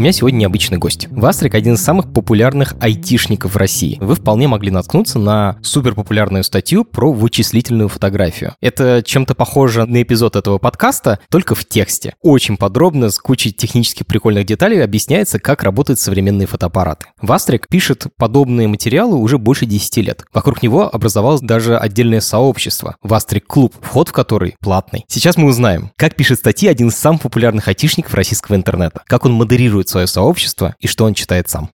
[0.00, 1.08] У меня сегодня необычный гость.
[1.10, 3.98] Вастрик— один из самых популярных айтишников в России.
[4.00, 8.54] Вы вполне могли наткнуться на суперпопулярную статью про вычислительную фотографию.
[8.62, 12.14] Это чем-то похоже на эпизод этого подкаста, только в тексте.
[12.22, 17.04] Очень подробно, с кучей технических прикольных деталей объясняется, как работают современные фотоаппараты.
[17.20, 20.24] Вастрик пишет подобные материалы уже больше 10 лет.
[20.32, 25.04] Вокруг него образовалось даже отдельное сообщество— Вастрик Клуб, вход в который платный.
[25.08, 29.32] Сейчас мы узнаем, как пишет статьи один из самых популярных айтишников российского интернета, как он
[29.34, 31.70] модерирует свое сообщество и что он читает сам.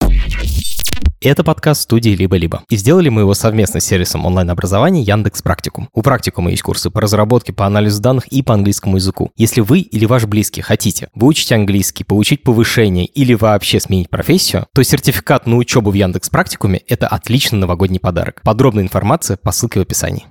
[1.23, 2.63] Это подкаст студии «Либо-либо».
[2.69, 5.89] И сделали мы его совместно с сервисом онлайн-образования Яндекс Практикум.
[5.95, 9.33] У Практикума есть курсы по разработке, по анализу данных и по английскому языку.
[9.37, 14.83] Если вы или ваш близкий хотите выучить английский, получить повышение или вообще сменить профессию, то
[14.83, 18.43] сертификат на учебу в Яндекс Практикуме– это отличный новогодний подарок.
[18.45, 20.27] Подробная информация по ссылке в описании.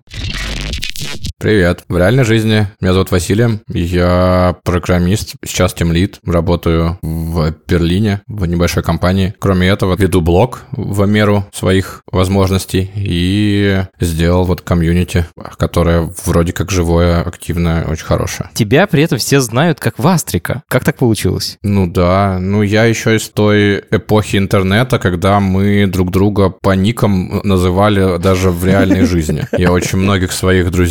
[1.38, 1.84] Привет.
[1.90, 3.60] В реальной жизни меня зовут Василий.
[3.68, 6.20] Я программист, сейчас тимлид.
[6.26, 9.36] Работаю в Берлине, в небольшой компании.
[9.38, 15.26] Кроме этого, веду блог в меру своих возможностей и сделал вот комьюнити,
[15.58, 18.50] которое вроде как живое, активное, очень хорошее.
[18.54, 20.64] Тебя при этом все знают как Вастрика.
[20.70, 21.58] Как так получилось?
[21.62, 27.42] Ну да, ну я еще из той эпохи интернета, когда мы друг друга по никам
[27.44, 29.48] называли даже в реальной жизни.
[29.52, 30.85] Я очень многих своих друзей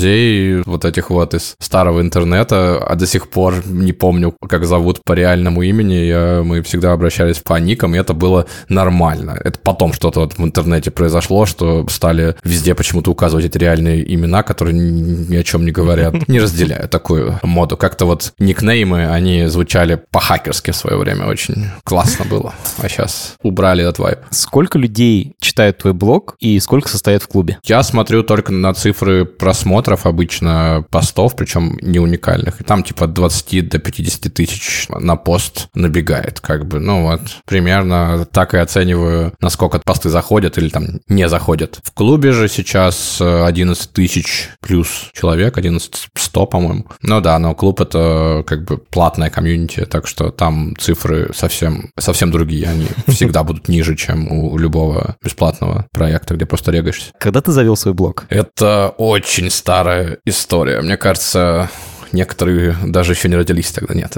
[0.65, 5.13] вот этих вот из старого интернета, а до сих пор не помню, как зовут по
[5.13, 9.39] реальному имени, я, мы всегда обращались по никам, и это было нормально.
[9.43, 14.43] Это потом что-то вот в интернете произошло, что стали везде почему-то указывать эти реальные имена,
[14.43, 16.29] которые ни о чем не говорят.
[16.29, 17.77] Не разделяю такую моду.
[17.77, 22.55] Как-то вот никнеймы, они звучали по-хакерски в свое время, очень классно было.
[22.79, 24.19] А сейчас убрали этот вайп.
[24.31, 27.59] Сколько людей читают твой блог и сколько состоят в клубе?
[27.65, 32.61] Я смотрю только на цифры просмотров обычно обычно постов, причем не уникальных.
[32.61, 36.81] И там типа от 20 до 50 тысяч на пост набегает, как бы.
[36.81, 41.81] Ну вот, примерно так и оцениваю, насколько посты заходят или там не заходят.
[41.83, 46.87] В клубе же сейчас 11 тысяч плюс человек, 11 100, по-моему.
[47.03, 52.31] Ну да, но клуб это как бы платная комьюнити, так что там цифры совсем, совсем
[52.31, 52.69] другие.
[52.69, 57.13] Они всегда будут ниже, чем у любого бесплатного проекта, где просто регаешься.
[57.19, 58.25] Когда ты завел свой блог?
[58.29, 60.81] Это очень старая история.
[60.83, 61.69] Мне кажется,
[62.13, 64.17] некоторые даже еще не родились тогда, нет,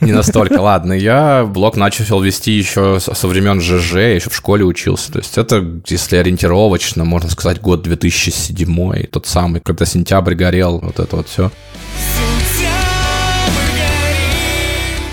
[0.00, 0.58] не настолько.
[0.58, 5.12] Ладно, я блог начал вести еще со времен ЖЖ, еще в школе учился.
[5.12, 10.98] То есть это, если ориентировочно, можно сказать, год 2007, тот самый, когда сентябрь горел, вот
[10.98, 11.52] это вот все.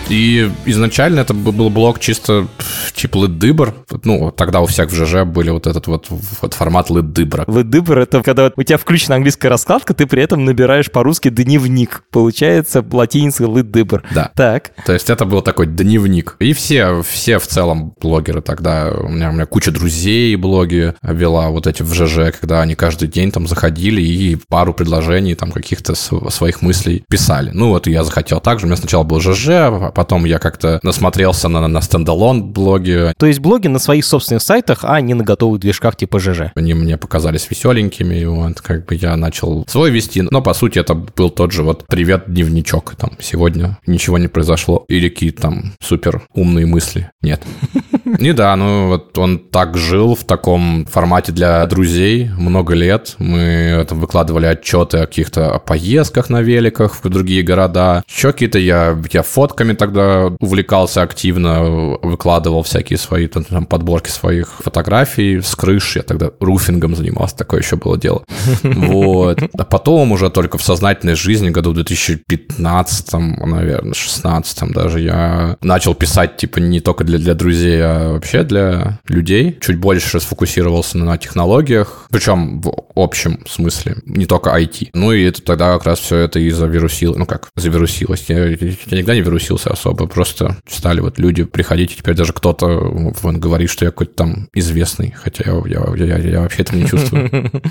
[0.09, 2.47] И изначально это был блок чисто
[2.93, 3.73] типа лыддыбр.
[4.03, 7.45] Ну, тогда у всех в ЖЖ были вот этот вот, вот формат лыддыбра.
[7.47, 12.03] Лыддыбр— это когда у тебя включена английская раскладка, ты при этом набираешь по-русски дневник.
[12.11, 14.03] Получается латиница лыддыбр.
[14.13, 14.31] Да.
[14.35, 14.71] Так.
[14.85, 16.35] То есть это был такой дневник.
[16.39, 21.49] И все, все в целом блогеры тогда, у меня, у меня куча друзей блоги вела
[21.49, 25.95] вот эти в ЖЖ, когда они каждый день там заходили и пару предложений там каких-то
[25.95, 27.51] своих мыслей писали.
[27.53, 28.65] Ну вот я захотел так же.
[28.65, 33.13] У меня сначала был ЖЖ, потом я как-то насмотрелся на, на стендалон блоги.
[33.17, 36.51] То есть блоги на своих собственных сайтах, а не на готовых движках типа ЖЖ.
[36.55, 40.21] Они мне показались веселенькими, и вот как бы я начал свой вести.
[40.21, 42.95] Но по сути это был тот же вот привет дневничок.
[42.95, 44.85] Там сегодня ничего не произошло.
[44.87, 47.09] Или какие-то там супер умные мысли.
[47.21, 47.41] Нет.
[48.05, 53.15] Не да, ну вот он так жил в таком формате для друзей много лет.
[53.17, 58.03] Мы там выкладывали отчеты о каких-то поездках на великах в другие города.
[58.07, 61.63] Еще какие-то я, я фотками тогда увлекался активно,
[62.01, 65.95] выкладывал всякие свои там, подборки своих фотографий с крыш.
[65.95, 68.23] Я тогда руфингом занимался, такое еще было дело.
[68.63, 69.41] Вот.
[69.57, 75.95] А потом уже только в сознательной жизни, году в 2015, наверное, 16 даже, я начал
[75.95, 79.57] писать, типа, не только для, для друзей, а а вообще для людей.
[79.61, 84.89] Чуть больше сфокусировался на технологиях, причем в общем смысле, не только IT.
[84.93, 87.15] Ну и это тогда как раз все это и завирусило.
[87.17, 88.25] Ну как, завирусилось.
[88.27, 92.67] Я, я никогда не вирусился особо, просто стали вот люди приходить, и теперь даже кто-то
[92.67, 96.87] вон, говорит, что я какой-то там известный, хотя я, я, я, я вообще этого не
[96.87, 97.51] чувствую.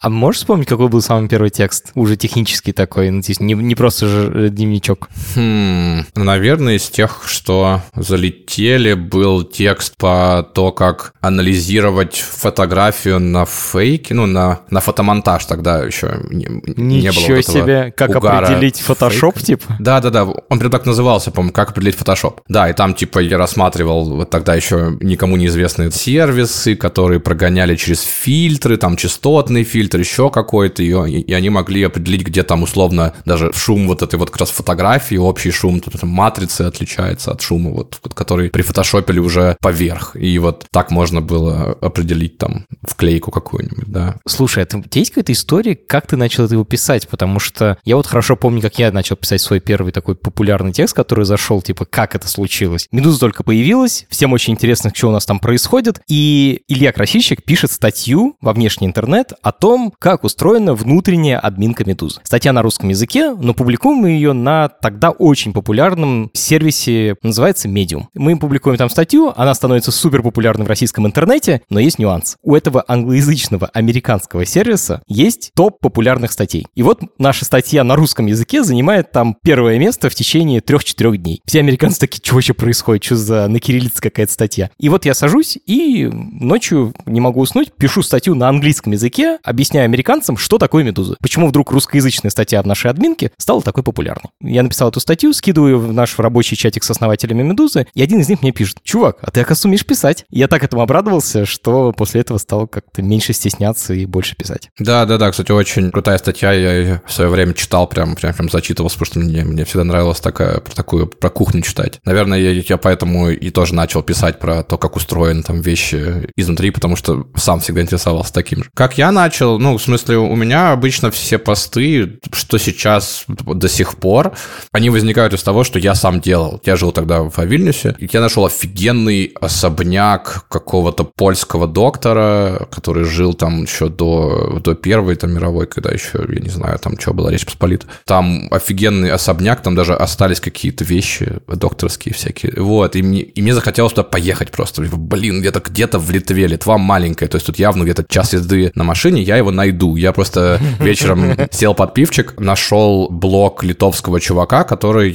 [0.00, 1.90] А можешь вспомнить, какой был самый первый текст?
[1.94, 5.08] Уже технический такой, ну, не, не просто же дневничок.
[5.34, 14.14] Хм, наверное, из тех, что залетели, был текст по то, как анализировать фотографию на фейке,
[14.14, 16.46] ну, на, на фотомонтаж тогда еще не,
[16.76, 19.74] не было вот себе, как определить фотошоп, типа?
[19.80, 22.42] Да-да-да, он прям так назывался, по-моему, как определить фотошоп.
[22.48, 28.02] Да, и там, типа, я рассматривал вот тогда еще никому неизвестные сервисы, которые прогоняли через
[28.02, 33.52] фильтры, там, частотный фильтр, еще какой-то, и, и они могли определить, где там, условно, даже
[33.52, 37.98] шум вот этой вот как раз фотографии, общий шум, тут матрицы отличается от шума, вот,
[38.14, 40.16] который прифотошопили уже поверх.
[40.16, 44.16] И вот так можно было определить там вклейку какую-нибудь, да.
[44.26, 47.08] Слушай, а у тебя есть какая-то история, как ты начал его писать?
[47.08, 50.94] Потому что я вот хорошо помню, как я начал писать свой первый такой популярный текст,
[50.94, 52.88] который зашел, типа, как это случилось.
[52.92, 57.72] Медуза только появилась, всем очень интересно, что у нас там происходит, и Илья Красильщик пишет
[57.72, 62.20] статью во внешний интернет о том, как устроена внутренняя админка Медузы.
[62.24, 68.04] Статья на русском языке, но публикуем мы ее на тогда очень популярном сервисе, называется Medium.
[68.14, 72.36] Мы публикуем там статью, она становится супер популярной в российском интернете, но есть нюанс.
[72.42, 76.66] У этого англоязычного американского сервиса есть топ популярных статей.
[76.74, 81.40] И вот наша статья на русском языке занимает там первое место в течение трех-четырех дней.
[81.46, 84.70] Все американцы такие, что вообще происходит, что за на кириллице какая-то статья.
[84.78, 89.84] И вот я сажусь и ночью не могу уснуть, пишу статью на английском языке, объясняю
[89.84, 91.16] американцам, что такое медуза.
[91.20, 94.30] Почему вдруг русскоязычная статья в нашей админке стала такой популярной.
[94.40, 98.28] Я написал эту статью, скидываю в наш рабочий чатик с основателями Медузы, и один из
[98.28, 100.24] них мне пишет, чувак, а ты, оказывается, умеешь писать.
[100.30, 104.70] Я так этому обрадовался, что после этого стал как-то меньше стесняться и больше писать.
[104.78, 109.12] Да-да-да, кстати, очень крутая статья, я в свое время читал, прям, прям, прям зачитывался, потому
[109.12, 112.00] что мне, мне всегда нравилось такая, про такую, про кухню читать.
[112.06, 116.70] Наверное, я, я поэтому и тоже начал писать про то, как устроены там вещи изнутри,
[116.70, 118.70] потому что сам всегда интересовался таким же.
[118.72, 123.96] Как я начал, ну, в смысле, у меня обычно все посты, что сейчас до сих
[123.96, 124.32] пор,
[124.72, 126.62] они возникают из того, что я сам делал.
[126.64, 133.34] Я жил тогда в Вильнюсе, и я нашел офигенный особняк какого-то польского доктора, который жил
[133.34, 137.28] там еще до, до первой там мировой, когда еще, я не знаю, там что было,
[137.30, 137.86] Речь Посполита.
[138.04, 142.54] Там офигенный особняк, там даже остались какие-то вещи докторские всякие.
[142.56, 144.82] Вот, и мне, и мне захотелось туда поехать просто.
[144.82, 148.84] Блин, где-то где-то в Литве, Литва маленькая, то есть тут явно где-то час езды на
[148.84, 149.96] машине, я его найду.
[149.96, 155.12] Я просто вечером сел под пивчик, нашел блог литовского чувака, который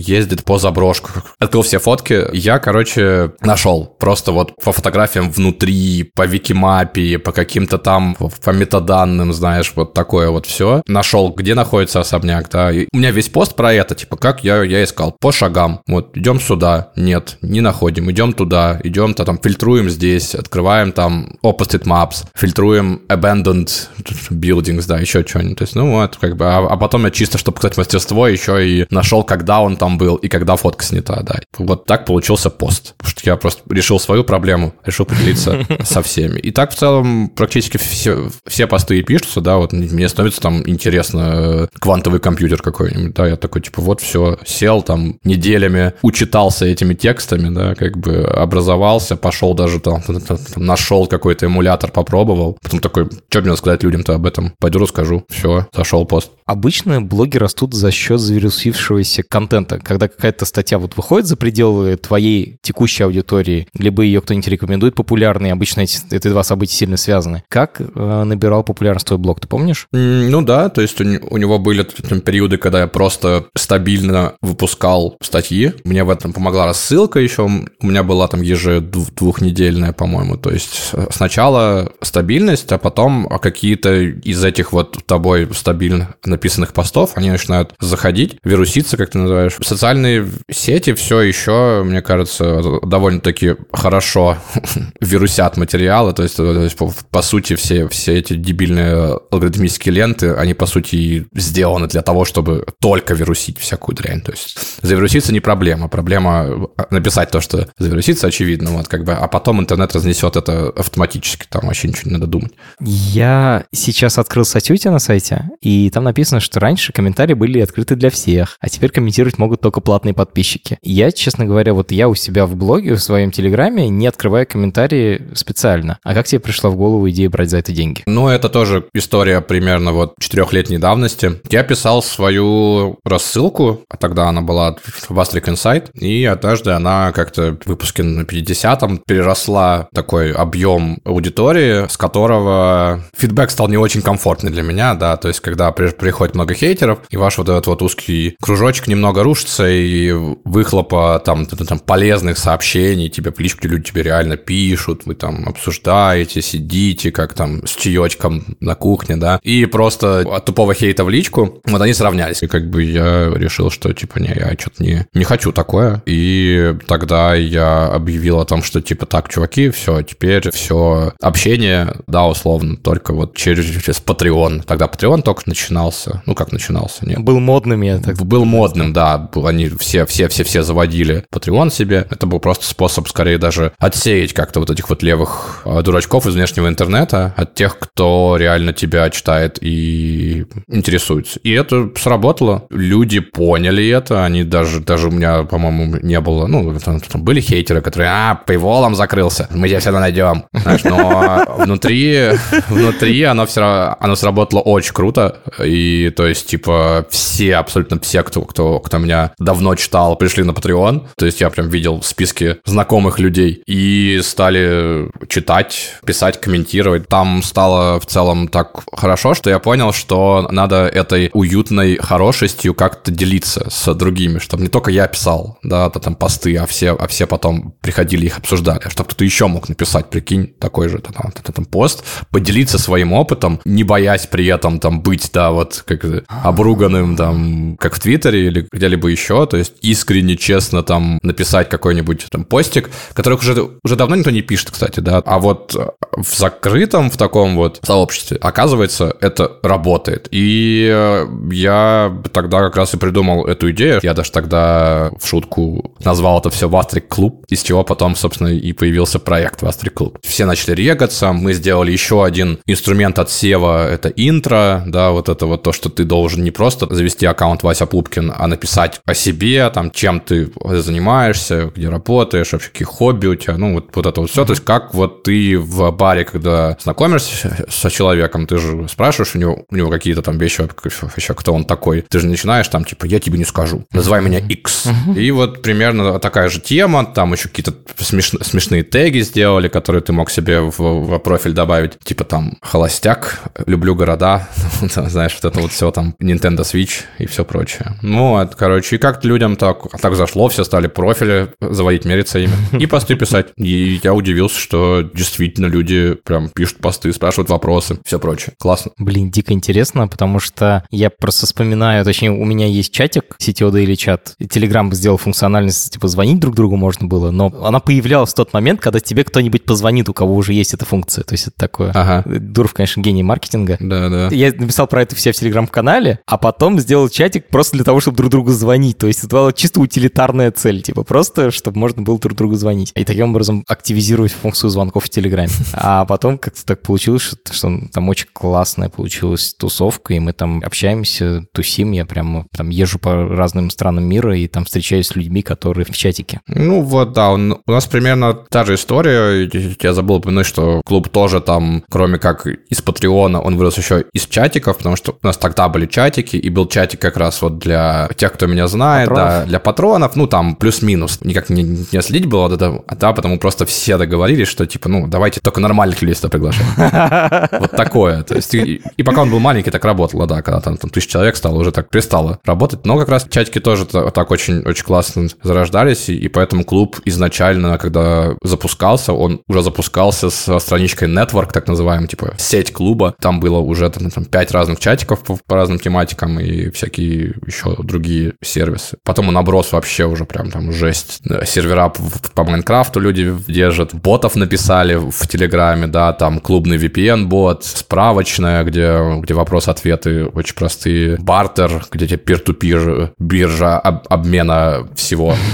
[0.00, 1.22] ездит по заброшкам.
[1.38, 2.26] Открыл все фотки.
[2.32, 9.32] Я, короче, нашел просто вот по фотографиям внутри, по викимапе, по каким-то там, по метаданным,
[9.32, 10.82] знаешь, вот такое вот все.
[10.86, 12.72] Нашел, где находится особняк, да.
[12.72, 15.80] И у меня весь пост про это, типа, как я, я искал, по шагам.
[15.86, 21.84] Вот, идем сюда, нет, не находим, идем туда, идем-то там, фильтруем здесь, открываем там opposite
[21.84, 23.88] maps, фильтруем abandoned
[24.30, 25.58] buildings, да, еще что-нибудь.
[25.58, 28.66] То есть, ну вот, как бы, а, а потом я чисто, чтобы показать мастерство, еще
[28.66, 31.40] и нашел, когда он там был и когда фотка снята, да.
[31.58, 32.94] Вот так получился пост.
[32.96, 36.38] Потому что я просто решил свою проблему, решил поделиться со всеми.
[36.38, 40.62] И так в целом практически все, все посты и пишутся, да, вот мне становится там
[40.68, 46.66] интересно э, квантовый компьютер какой-нибудь, да, я такой, типа, вот все, сел там неделями, учитался
[46.66, 52.58] этими текстами, да, как бы образовался, пошел даже там, там, там нашел какой-то эмулятор, попробовал,
[52.62, 54.52] потом такой, что мне сказать людям-то об этом?
[54.58, 55.24] Пойду расскажу.
[55.28, 56.32] Все, зашел пост.
[56.46, 59.78] Обычно блоги растут за счет завирусившегося контента.
[59.78, 65.52] Когда какая-то статья вот выходит за пределы твоей текущей аудитории, либо ее кто-нибудь рекомендует популярный,
[65.52, 67.42] обычно эти, эти два события сильно связаны.
[67.48, 69.86] Как э, набирал популярность твой блог, ты помнишь?
[69.92, 75.16] Ну да, то есть у, у него были там, периоды, когда я просто стабильно выпускал
[75.22, 75.72] статьи.
[75.84, 77.42] Мне в этом помогла рассылка еще.
[77.42, 80.36] У меня была там ежедвухнедельная, по-моему.
[80.36, 87.30] То есть сначала стабильность, а потом какие-то из этих вот тобой стабильно написанных постов, они
[87.30, 89.56] начинают заходить, вируситься, как ты называешь.
[89.60, 92.62] Социальные сети все еще, мне кажется,
[93.00, 94.36] довольно-таки хорошо
[95.00, 100.34] вирусят материалы, то есть, то есть по, по сути все, все эти дебильные алгоритмические ленты,
[100.34, 104.20] они по сути сделаны для того, чтобы только вирусить всякую дрянь.
[104.20, 109.26] То есть завируситься не проблема, проблема написать то, что завируситься, очевидно, вот как бы, а
[109.28, 112.52] потом интернет разнесет это автоматически, там вообще ничего не надо думать.
[112.80, 118.10] Я сейчас открыл статью на сайте, и там написано, что раньше комментарии были открыты для
[118.10, 120.78] всех, а теперь комментировать могут только платные подписчики.
[120.82, 125.28] Я, честно говоря, вот я у себя в блоге, в своем телеграме не открываю комментарии
[125.34, 125.98] специально.
[126.02, 128.02] А как тебе пришла в голову идея брать за это деньги?
[128.06, 131.40] Ну, это тоже история примерно вот четырехлетней давности.
[131.50, 134.76] Я писал свою рассылку, а тогда она была
[135.08, 141.88] в Astric Insight, и однажды она как-то в выпуске на 50-м переросла такой объем аудитории,
[141.88, 146.34] с которого фидбэк стал не очень комфортный для меня, да, то есть когда при, приходит
[146.34, 150.12] много хейтеров, и ваш вот этот вот узкий кружочек немного рушится, и
[150.44, 156.42] выхлопа там, там полезных сообщений тебе в личку люди тебе реально пишут, вы там обсуждаете,
[156.42, 161.60] сидите, как там с чаечком на кухне, да, и просто от тупого хейта в личку,
[161.64, 162.42] вот они сравнялись.
[162.42, 166.02] И как бы я решил, что типа не, я что-то не, не хочу такое.
[166.06, 172.26] И тогда я объявил о том, что типа так, чуваки, все, теперь все общение, да,
[172.26, 174.62] условно, только вот через, через Patreon.
[174.66, 176.22] Тогда Patreon только начинался.
[176.26, 177.18] Ну, как начинался, нет.
[177.20, 179.30] Был модным, я так Был модным, да.
[179.44, 182.06] Они все, все, все, все заводили Patreon себе.
[182.10, 186.34] Это был просто способ, скорее, даже отсеять как-то вот этих вот левых а, дурачков из
[186.34, 191.38] внешнего интернета от тех, кто реально тебя читает и интересуется.
[191.42, 192.66] И это сработало.
[192.70, 194.24] Люди поняли это.
[194.24, 196.46] Они даже, даже у меня, по-моему, не было...
[196.46, 200.44] Ну, там, там были хейтеры, которые, а, Paywall закрылся, мы тебя всегда найдем.
[200.52, 202.30] Знаешь, но внутри,
[202.68, 205.40] внутри оно все равно, оно сработало очень круто.
[205.62, 210.52] И то есть, типа, все, абсолютно все, кто, кто, кто меня давно читал, пришли на
[210.52, 211.08] Patreon.
[211.16, 217.08] То есть я прям видел списки знакомых людей и стали читать, писать, комментировать.
[217.08, 223.10] Там стало в целом так хорошо, что я понял, что надо этой уютной хорошестью как-то
[223.10, 227.06] делиться с другими, чтобы не только я писал, да, это там посты, а все, а
[227.06, 231.32] все потом приходили их обсуждали, а чтобы кто-то еще мог написать, прикинь, такой же там,
[231.32, 236.04] там, там пост, поделиться своим опытом, не боясь при этом там быть, да, вот как
[236.28, 242.26] обруганным там, как в Твиттере или где-либо еще, то есть искренне, честно там написать какой-нибудь
[242.30, 245.74] там постик, который уже, уже давно никто не пишет, кстати, да, а вот
[246.16, 250.28] в закрытом, в таком вот сообществе, оказывается, это работает.
[250.30, 254.00] И э, я тогда как раз и придумал эту идею.
[254.02, 258.72] Я даже тогда в шутку назвал это все Вастрик Клуб, из чего потом, собственно, и
[258.72, 260.18] появился проект Вастрик Клуб.
[260.22, 265.46] Все начали регаться, мы сделали еще один инструмент от Сева, это интро, да, вот это
[265.46, 269.70] вот то, что ты должен не просто завести аккаунт Вася Пупкин, а написать о себе,
[269.70, 274.20] там, чем ты занимаешься, где работаешь, вообще какие хобби у тебя, ну, вот, вот это
[274.20, 274.42] вот все.
[274.42, 274.46] Mm-hmm.
[274.46, 279.38] То есть как вот ты в баре, когда знакомишься со человеком, ты же спрашиваешь у
[279.38, 280.68] него, у него какие-то там вещи,
[281.02, 282.02] вообще, кто он такой.
[282.02, 284.88] Ты же начинаешь там, типа, я тебе не скажу, называй меня X.
[285.16, 288.30] И вот примерно такая же тема, там еще какие-то смеш...
[288.42, 293.94] смешные теги сделали, которые ты мог себе в, в профиль добавить, типа там холостяк, люблю
[293.94, 294.48] города,
[294.80, 297.96] знаешь, вот это вот все там, Nintendo Switch и все прочее.
[298.02, 302.52] Ну, вот, короче, и как-то людям так, так зашло, все стали профили заводить, мериться ими
[302.78, 303.48] и посты писать.
[303.56, 308.54] И я удивился, что действительно люди прям пишут посты, спрашивают вопросы, все прочее.
[308.58, 308.92] Классно.
[308.98, 313.94] Блин, дико интересно, потому что я просто вспоминаю, точнее, у меня есть чатик, сетевой или
[313.94, 314.34] чат.
[314.40, 318.80] Telegram сделал функциональность, типа, звонить друг другу можно было, но она появлялась в тот момент,
[318.80, 321.24] когда тебе кто-нибудь позвонит, у кого уже есть эта функция.
[321.24, 321.90] То есть это такое...
[321.94, 322.24] Ага.
[322.26, 323.76] Дуров, конечно, гений маркетинга.
[323.80, 324.28] Да, да.
[324.34, 328.16] Я написал про это все в Телеграм-канале, а потом сделал чатик просто для того, чтобы
[328.16, 328.98] друг другу звонить.
[328.98, 332.92] То есть это была чисто утилитарная цель, типа просто, чтобы можно было друг другу звонить.
[332.94, 335.50] И таким образом активизировать функцию звонков в Телеграме.
[335.72, 340.62] А потом как-то так получилось, что, что там очень классная получилась тусовка, и мы там
[340.64, 345.42] общаемся, тусим, я прям там езжу по разным странам мира и там встречаюсь с людьми,
[345.42, 346.40] которые в чатике.
[346.46, 349.48] Ну вот, да, он, у нас примерно та же история.
[349.80, 354.26] Я забыл упомянуть, что клуб тоже там, кроме как из Патреона, он вырос еще из
[354.26, 358.08] чатиков, потому что у нас тогда были чатики, и был чатик как раз вот для
[358.16, 359.34] тех, кто меня знает, патронов.
[359.34, 361.20] да, для патронов, ну там плюс-минус.
[361.22, 364.88] Никак не, не следить было вот это, а да, потому просто все договорились, что типа,
[364.88, 366.66] ну, давайте только нормальных людей сюда приглашать.
[367.60, 368.22] Вот такое.
[368.22, 371.58] То есть, и пока он был маленький, так работало, да, когда там тысяч человек стало,
[371.58, 372.86] уже так перестало работать.
[372.86, 378.34] Но как раз чатики тоже так очень, очень классно зарождались, и поэтому клуб изначально, когда
[378.42, 383.14] запускался, он уже запускался с страничкой Network, так называемый, типа сеть клуба.
[383.20, 387.76] Там было уже там, там 5 разных чатиков по, по разным тематикам и всякие еще
[387.78, 388.98] другие сервисы.
[389.04, 391.22] Потом он оброс вообще уже прям там жесть.
[391.44, 391.88] Сервера
[392.34, 399.34] по Майнкрафту люди держат, ботов написали в Телеграме, да, там клубный VPN-бот, справочная, где, где
[399.34, 405.34] вопрос-ответы очень простые, бартер, где тебе peer-to-peer биржа об, обмена всего.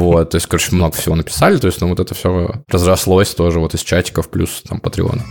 [0.00, 3.58] Вот, то есть, короче, много всего написали, то есть, ну, вот это все разрослось тоже
[3.58, 5.22] вот из чатиков плюс там Патреона.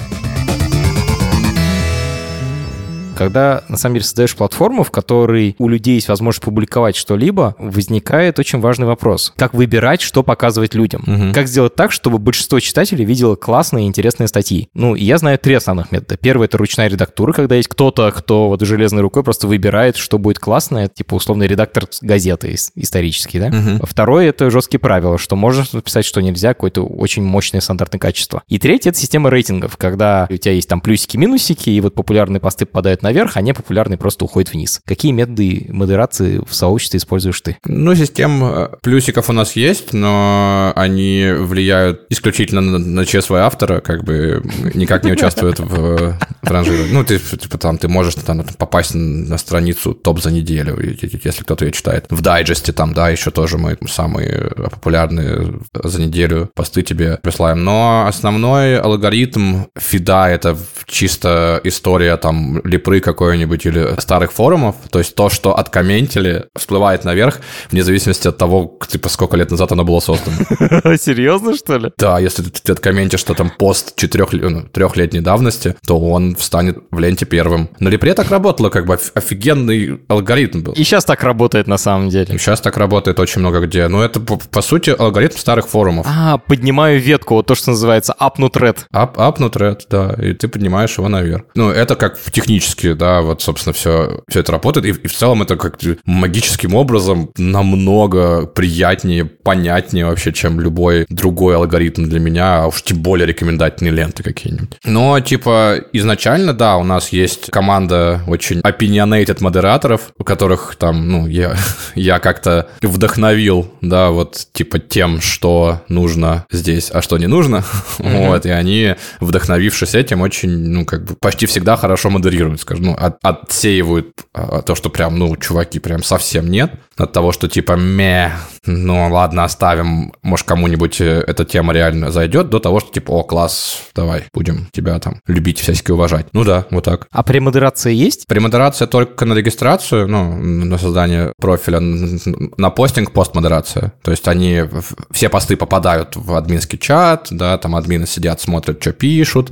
[3.19, 8.39] Когда, на самом деле, создаешь платформу, в которой у людей есть возможность публиковать что-либо, возникает
[8.39, 9.33] очень важный вопрос.
[9.35, 11.03] Как выбирать, что показывать людям?
[11.05, 11.33] Угу.
[11.33, 14.69] Как сделать так, чтобы большинство читателей видело классные и интересные статьи?
[14.73, 16.17] Ну, я знаю три основных метода.
[16.17, 20.39] Первый— это ручная редактура, когда есть кто-то, кто вот железной рукой просто выбирает, что будет
[20.39, 23.47] классное, типа условный редактор газеты исторический, да?
[23.47, 23.85] Угу.
[23.85, 28.43] Второй— это жесткие правила, что можно написать, что нельзя, какое-то очень мощное стандартное качество.
[28.47, 32.65] И третий— это система рейтингов, когда у тебя есть там плюсики-минусики, и вот популярные посты
[32.65, 34.81] попадают наверх, а непопулярные просто уходят вниз.
[34.85, 37.57] Какие методы модерации в сообществе используешь ты?
[37.65, 43.81] Ну, систем э, плюсиков у нас есть, но они влияют исключительно на, на ЧСВ автора,
[43.81, 46.93] как бы никак не участвуют в ранжировании.
[46.93, 51.65] Ну, ты, типа, там, ты можешь там, попасть на страницу топ за неделю, если кто-то
[51.65, 52.05] ее читает.
[52.09, 57.63] В дайджесте там, да, еще тоже мы самые популярные за неделю посты тебе присылаем.
[57.63, 64.75] Но основной алгоритм фида— это чисто история там липры какой-нибудь или старых форумов.
[64.89, 67.39] То есть то, что откомментили, всплывает наверх,
[67.71, 70.37] вне зависимости от того, типа, сколько лет назад оно было создано.
[70.97, 71.91] Серьезно, что ли?
[71.97, 76.99] Да, если ты откомментишь, что там пост четырех, ну, трехлетней давности, то он встанет в
[76.99, 77.69] ленте первым.
[77.79, 80.73] На липре так работало, как бы офигенный алгоритм был.
[80.73, 82.35] И сейчас так работает на самом деле.
[82.35, 83.87] И сейчас так работает очень много где.
[83.87, 86.05] Но это, по, сути, алгоритм старых форумов.
[86.09, 91.43] А, поднимаю ветку, вот то, что называется upnu thread, да, и ты поднимаешь его наверх.
[91.55, 94.85] Ну, это как технически, да, вот, собственно, все, все это работает.
[94.85, 101.55] И, и в целом это как магическим образом намного приятнее, понятнее вообще, чем любой другой
[101.55, 104.77] алгоритм для меня, а уж тем более рекомендательные ленты какие-нибудь.
[104.83, 111.27] Но, типа, изначально, да, у нас есть команда очень opinionated модераторов, у которых там, ну,
[111.27, 111.55] я,
[111.95, 117.63] я как-то вдохновил, да, вот, типа, тем, что нужно здесь, а что не нужно,
[117.99, 118.27] mm-hmm.
[118.27, 122.93] вот, и они, вдохновившись этим, очень, ну, как бы, почти всегда хорошо модерируют, скажем, ну,
[122.93, 127.73] от, отсеивают а, то, что прям, ну, чуваки прям совсем нет, от того, что типа,
[127.73, 128.33] ме,
[128.65, 133.23] ну ладно, оставим, может, кому-нибудь э, эта тема реально зайдет, до того, что типа, о,
[133.23, 136.27] класс, давай, будем тебя там любить, всячески уважать.
[136.33, 137.07] Ну да, вот так.
[137.11, 138.25] А премодерация есть?
[138.27, 143.93] Премодерация только на регистрацию, ну, на создание профиля, на постинг постмодерация.
[144.01, 144.63] То есть они,
[145.11, 149.51] все посты попадают в админский чат, да, там админы сидят, смотрят, что пишут,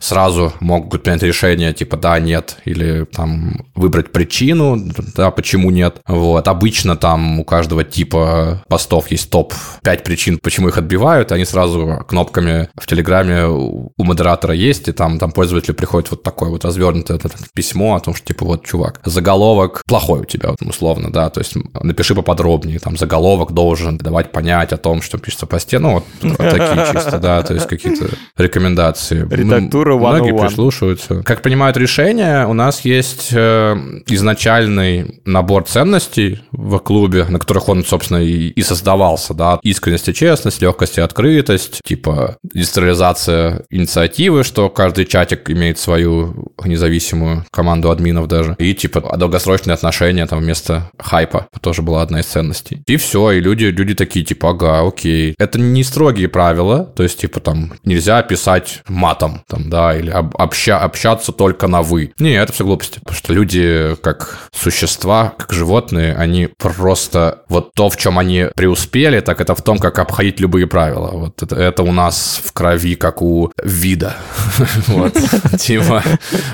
[0.00, 4.76] сразу могут принять решение, типа, да, нет, или там выбрать причину,
[5.14, 6.00] да, почему нет.
[6.06, 11.44] Вот, обычно там у каждого типа постов есть топ 5 причин, почему их отбивают, они
[11.44, 16.64] сразу кнопками в Телеграме у модератора есть, и там, там пользователю приходит вот такое вот
[16.64, 17.18] развернутое
[17.54, 21.54] письмо о том, что типа вот, чувак, заголовок плохой у тебя, условно, да, то есть
[21.82, 26.04] напиши поподробнее, там заголовок должен давать понять о том, что пишется в посте, ну вот,
[26.22, 29.26] вот такие чисто, да, то есть какие-то рекомендации.
[29.30, 31.22] Редактура Многие прислушиваются.
[31.22, 37.84] Как принимают решения, у нас есть э, изначальный набор ценностей в клубе, на которых он,
[37.84, 45.06] собственно, и создавался, да, искренность и честность, легкость и открытость, типа децентрализация инициативы, что каждый
[45.06, 51.82] чатик имеет свою независимую команду админов даже, и типа долгосрочные отношения там вместо хайпа тоже
[51.82, 52.82] была одна из ценностей.
[52.86, 55.34] И все, и люди, люди такие типа, ага, окей.
[55.38, 60.78] Это не строгие правила, то есть типа там нельзя писать матом, там, да, или обща,
[60.78, 62.12] общаться только на вы.
[62.38, 67.90] Не, это все глупости, потому что люди как существа, как животные, они просто вот то,
[67.90, 71.10] в чем они преуспели, так это в том, как обходить любые правила.
[71.14, 74.16] Вот это, это у нас в крови, как у вида.
[74.86, 75.14] Вот.
[75.58, 76.04] Типа,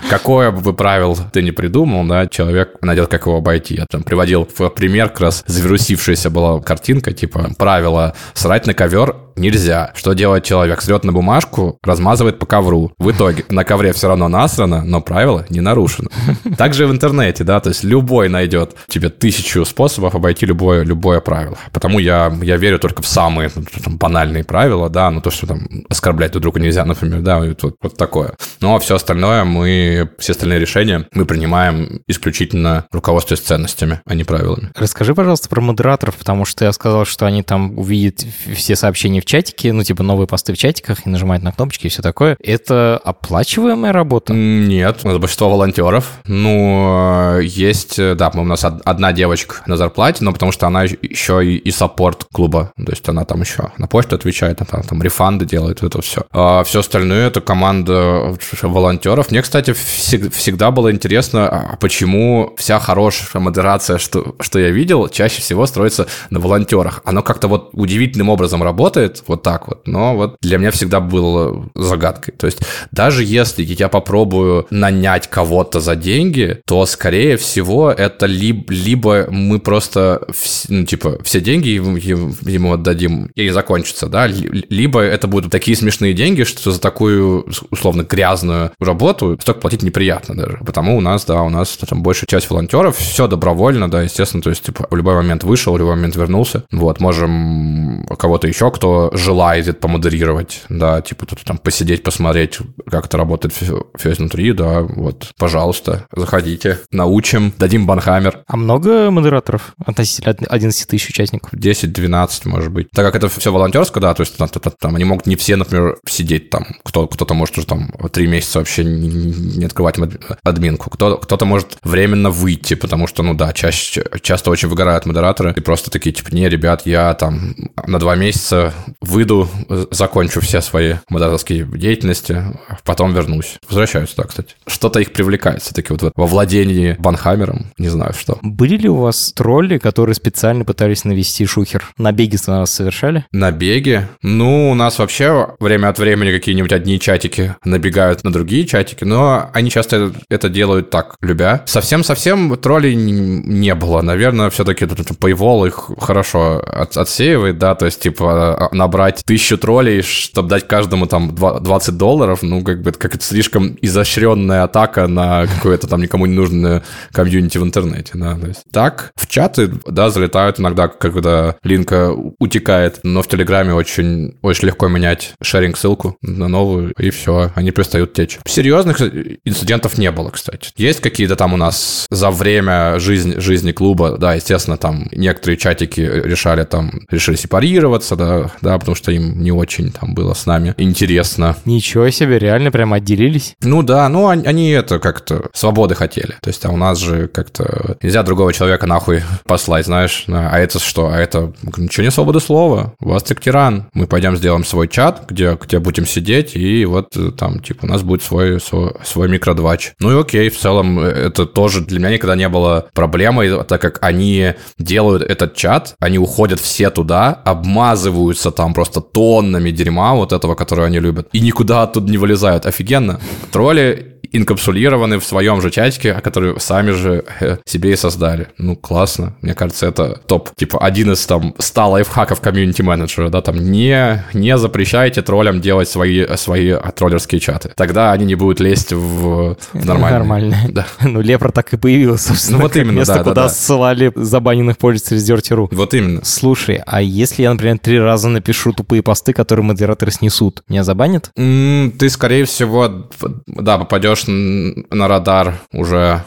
[0.09, 3.75] какое бы правил ты не придумал, да, человек найдет, как его обойти.
[3.75, 9.17] Я там приводил в пример как раз завирусившаяся была картинка, типа, правило срать на ковер
[9.37, 9.93] нельзя.
[9.95, 10.83] Что делает человек?
[10.83, 12.93] Срет на бумажку, размазывает по ковру.
[12.99, 16.09] В итоге на ковре все равно насрано, но правило не нарушено.
[16.57, 21.57] Также в интернете, да, то есть любой найдет тебе тысячу способов обойти любое, любое правило.
[21.73, 25.47] Потому я, я верю только в самые ну, там, банальные правила, да, ну то, что
[25.47, 28.35] там оскорблять друг друга нельзя, например, да, вот, вот такое.
[28.61, 34.25] Ну а все остальное мы, все остальные решения мы принимаем исключительно руководствуясь ценностями, а не
[34.25, 34.71] правилами.
[34.75, 39.27] Расскажи, пожалуйста, про модераторов, потому что я сказал, что они там увидят все сообщения в
[39.27, 42.37] чатике, ну, типа новые посты в чатиках и нажимать на кнопочки и все такое.
[42.43, 44.33] Это оплачиваемая работа?
[44.33, 46.21] Нет, у нас большинство волонтеров.
[46.27, 51.57] Ну, есть, да, у нас одна девочка на зарплате, но потому что она еще и,
[51.57, 52.73] и саппорт клуба.
[52.77, 56.25] То есть она там еще на почту отвечает, она там рефанды делает, это все.
[56.31, 59.31] А все остальное это команда волонтеров.
[59.31, 65.41] Мне, кстати, всегда было интересно, а почему вся хорошая модерация, что, что я видел, чаще
[65.41, 67.01] всего строится на волонтерах.
[67.05, 71.01] Оно как-то вот удивительным образом работает, работает вот так вот, но вот для меня всегда
[71.01, 72.35] было загадкой.
[72.37, 78.73] То есть даже если я попробую нанять кого-то за деньги, то, скорее всего, это либо,
[78.73, 80.27] либо мы просто,
[80.69, 86.45] ну, типа, все деньги ему, отдадим и закончится, да, либо это будут такие смешные деньги,
[86.45, 90.59] что за такую, условно, грязную работу столько платить неприятно даже.
[90.65, 94.51] Потому у нас, да, у нас там большая часть волонтеров, все добровольно, да, естественно, то
[94.51, 96.65] есть, типа, в любой момент вышел, в любой момент вернулся.
[96.73, 102.59] Вот, можем кого-то еще, кто желает помодерировать, да, типа, тут там посидеть, посмотреть,
[102.91, 108.43] как это работает все, изнутри, да, вот, пожалуйста, заходите, научим, дадим банхаммер.
[108.47, 111.53] А много модераторов относительно 11 тысяч участников?
[111.53, 112.91] 10-12, может быть.
[112.91, 115.99] Так как это все волонтерское, да, то есть там, там, они могут не все, например,
[116.07, 119.97] сидеть там, кто, кто-то может уже там три месяца вообще не открывать
[120.43, 125.53] админку, кто, кто-то может временно выйти, потому что, ну да, чаще, часто очень выгорают модераторы,
[125.57, 127.55] и просто такие, типа, не, ребят, я там
[127.87, 129.49] на два месяца выйду,
[129.91, 132.43] закончу все свои модераторские деятельности,
[132.85, 133.59] потом вернусь.
[133.69, 134.55] Возвращаются, да, кстати.
[134.67, 138.39] Что-то их привлекает все-таки вот во владении банхаммером, не знаю что.
[138.43, 141.85] Были ли у вас тролли, которые специально пытались навести шухер?
[141.99, 143.25] Набеги на вас совершали?
[143.33, 144.09] Набеги?
[144.23, 149.51] Ну, у нас вообще время от времени какие-нибудь одни чатики набегают на другие чатики, но
[149.53, 151.63] они часто это делают так, любя.
[151.67, 154.03] Совсем-совсем троллей не было.
[154.03, 160.03] Наверное, все-таки Paywall их хорошо от, отсеивает, да, то есть, типа, а, набрать тысячу троллей,
[160.03, 165.47] чтобы дать каждому там 20 долларов, ну, как бы, как это слишком изощренная атака на
[165.47, 168.63] какое-то там никому не нужное комьюнити в интернете, да, то есть.
[168.71, 174.89] Так, в чаты, да, залетают иногда, когда линка утекает, но в Телеграме очень, очень легко
[174.89, 178.39] менять шеринг-ссылку на новую, и все, они перестают течь.
[178.47, 180.71] Серьезных инцидентов не было, кстати.
[180.77, 186.01] Есть какие-то там у нас за время жизни, жизни клуба, да, естественно, там некоторые чатики
[186.01, 190.75] решали там, решили сепарироваться, да, да, потому что им не очень там было с нами
[190.77, 191.57] интересно.
[191.65, 193.55] Ничего себе, реально прям отделились?
[193.63, 196.37] Ну да, ну они, они это как-то свободы хотели.
[196.41, 200.79] То есть а у нас же как-то нельзя другого человека нахуй послать, знаешь, а это
[200.79, 201.09] что?
[201.09, 202.95] А это ничего не свобода слова.
[203.01, 203.87] У вас тиран.
[203.93, 207.89] Мы пойдем сделаем свой чат, где, где будем сидеть, и вот э, там, типа, у
[207.89, 209.93] нас будет свой, свой, свой микродвач.
[210.01, 213.81] Ну и окей, в целом э, это тоже для меня никогда не было проблемой, так
[213.81, 220.33] как они делают этот чат, они уходят все туда, обмазываются там просто тоннами дерьма вот
[220.33, 222.67] этого, которое они любят, и никуда оттуда не вылезают.
[222.67, 223.21] Офигенно.
[223.51, 228.49] Тролли инкапсулированы в своем же чатике, а которые сами же э, себе и создали.
[228.59, 229.37] Ну, классно.
[229.41, 230.51] Мне кажется, это топ.
[230.57, 236.27] Типа, один из там 100 лайфхаков комьюнити-менеджера, да, там не, не запрещайте троллям делать свои,
[236.37, 237.73] свои троллерские чаты.
[237.77, 240.19] Тогда они не будут лезть в, в нормальные.
[240.19, 240.57] Нормально.
[240.69, 240.87] Да.
[241.15, 242.59] Ну, Лепра так и появилась, собственно.
[242.59, 245.69] Ну, вот именно, место, да, куда да, ссылали забаненных пользователей с Dirty.ru.
[245.71, 246.25] Вот именно.
[246.25, 251.31] Слушай, а если я, например, три раза напишу тупые посты, которые модераторы снесут, меня забанят?
[251.37, 253.09] М, Ты, скорее всего,
[253.47, 256.23] да, попадешь на радар уже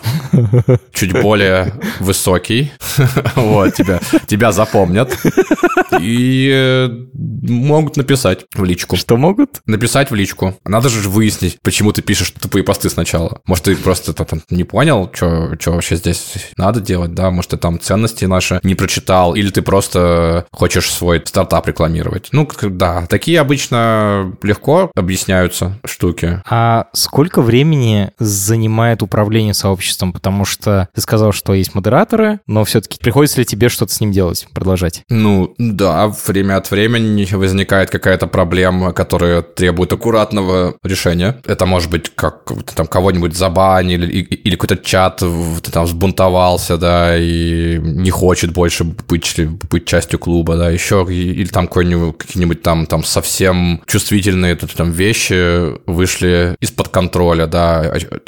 [0.93, 2.71] чуть более высокий.
[3.35, 5.17] Вот, тебя, тебя запомнят.
[5.99, 8.95] И э, могут написать в личку.
[8.95, 9.61] Что могут?
[9.65, 10.55] Написать в личку.
[10.65, 13.41] Надо же выяснить, почему ты пишешь тупые посты сначала.
[13.45, 17.31] Может, ты просто там, не понял, что вообще здесь надо делать, да?
[17.31, 22.29] Может, ты там ценности наши не прочитал, или ты просто хочешь свой стартап рекламировать.
[22.31, 26.41] Ну, да, такие обычно легко объясняются штуки.
[26.49, 27.86] А сколько времени
[28.19, 30.13] занимает управление сообществом?
[30.13, 34.11] Потому что ты сказал, что есть модераторы, но все-таки приходится ли тебе что-то с ним
[34.11, 35.03] делать, продолжать?
[35.09, 41.41] Ну, да, время от времени возникает какая-то проблема, которая требует аккуратного решения.
[41.45, 45.23] Это может быть как там кого-нибудь забанили, или какой-то чат
[45.71, 49.35] там взбунтовался, да, и не хочет больше быть,
[49.69, 56.55] быть частью клуба, да, еще, или там какие-нибудь там, там совсем чувствительные там вещи вышли
[56.59, 57.66] из-под контроля, да,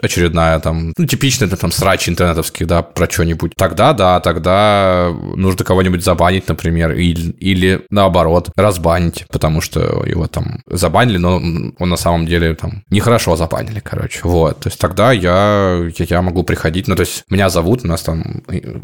[0.02, 3.54] очередная там, ну, типичная там срач интернетовский, да, про что-нибудь.
[3.56, 10.62] Тогда, да, тогда нужно кого-нибудь забанить, например, или, или наоборот, разбанить, потому что его там
[10.68, 14.20] забанили, но он на самом деле там нехорошо забанили, короче.
[14.24, 17.88] Вот, то есть тогда я, я, я могу приходить, ну, то есть меня зовут, у
[17.88, 18.44] нас там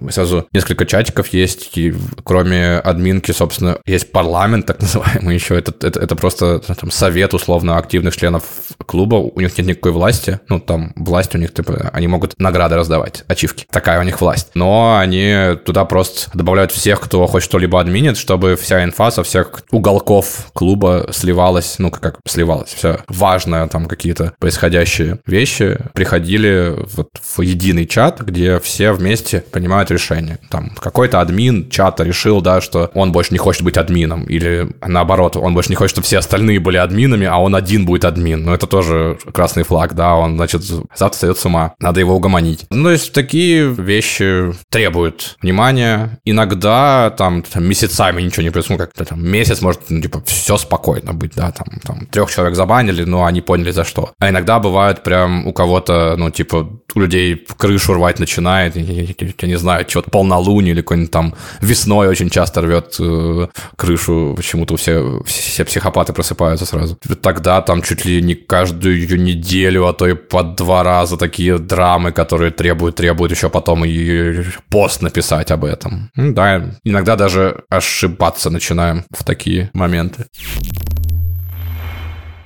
[0.10, 6.00] сразу несколько чатиков есть, и кроме админки, собственно, есть парламент, так называемый еще, это, это,
[6.00, 8.44] это просто там совет условно активных членов
[8.86, 12.76] клуба, у них нет никакой власти, Ну, там власть у них, типа, они могут награды
[12.76, 13.66] раздавать, ачивки.
[13.72, 14.52] Такая у них власть.
[14.54, 19.64] Но они туда просто добавляют всех, кто хоть что-либо админит, чтобы вся инфа со всех
[19.72, 27.42] уголков клуба сливалась, ну, как сливалась, все важное, там, какие-то происходящие вещи приходили вот в
[27.42, 30.40] единый чат, где все вместе принимают решение.
[30.50, 35.36] Там какой-то админ чата решил, да, что он больше не хочет быть админом, или наоборот,
[35.36, 38.44] он больше не хочет, чтобы все остальные были админами, а он один будет админ.
[38.44, 41.74] Но это тоже красный флаг, да, он, значит, завтра сойдет с ума.
[41.80, 42.66] Надо его угомонить.
[42.70, 46.20] Ну, то есть такие вещи требуют внимания.
[46.26, 51.14] Иногда там, там месяцами ничего не происходит, как там месяц может, ну, типа, все спокойно
[51.14, 54.14] быть, да, там, там трех человек забанили, но они поняли за что.
[54.20, 59.58] А иногда бывает прям у кого-то, ну, типа, у людей крышу рвать начинает, я, не
[59.58, 65.66] знаю, что-то полнолуние или какой-нибудь там весной очень часто рвет э, крышу, почему-то все, все
[65.66, 66.98] психопаты просыпаются сразу.
[67.22, 72.12] Тогда там чуть ли не каждую неделю, а то и по два раза такие драмы,
[72.12, 76.10] которые требуют, требуют еще потом и пост написать об этом.
[76.16, 80.26] Да, иногда даже ошибаться начинаем в такие моменты.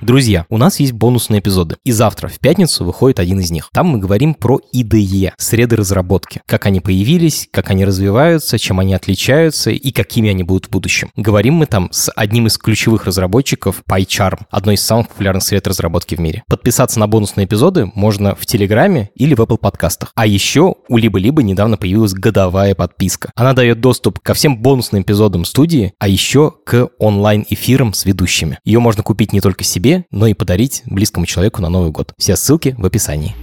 [0.00, 3.68] Друзья, у нас есть бонусные эпизоды, и завтра, в пятницу, выходит один из них.
[3.70, 8.94] Там мы говорим про IDE, среды разработки, как они появились, как они развиваются, чем они
[8.94, 11.10] отличаются и какими они будут в будущем.
[11.16, 16.14] Говорим мы там с одним из ключевых разработчиков PyCharm, одной из самых популярных сред разработки
[16.14, 16.44] в мире.
[16.48, 20.12] Подписаться на бонусные эпизоды можно в Телеграме или в Apple подкастах.
[20.14, 23.32] А еще у Либо-Либо недавно появилась годовая подписка.
[23.34, 28.58] Она дает доступ ко всем бонусным эпизодам студии, а еще к онлайн-эфирам с ведущими.
[28.64, 32.12] Ее можно купить не только себе, себе, но и подарить близкому человеку на Новый год.
[32.16, 33.34] Все ссылки в описании.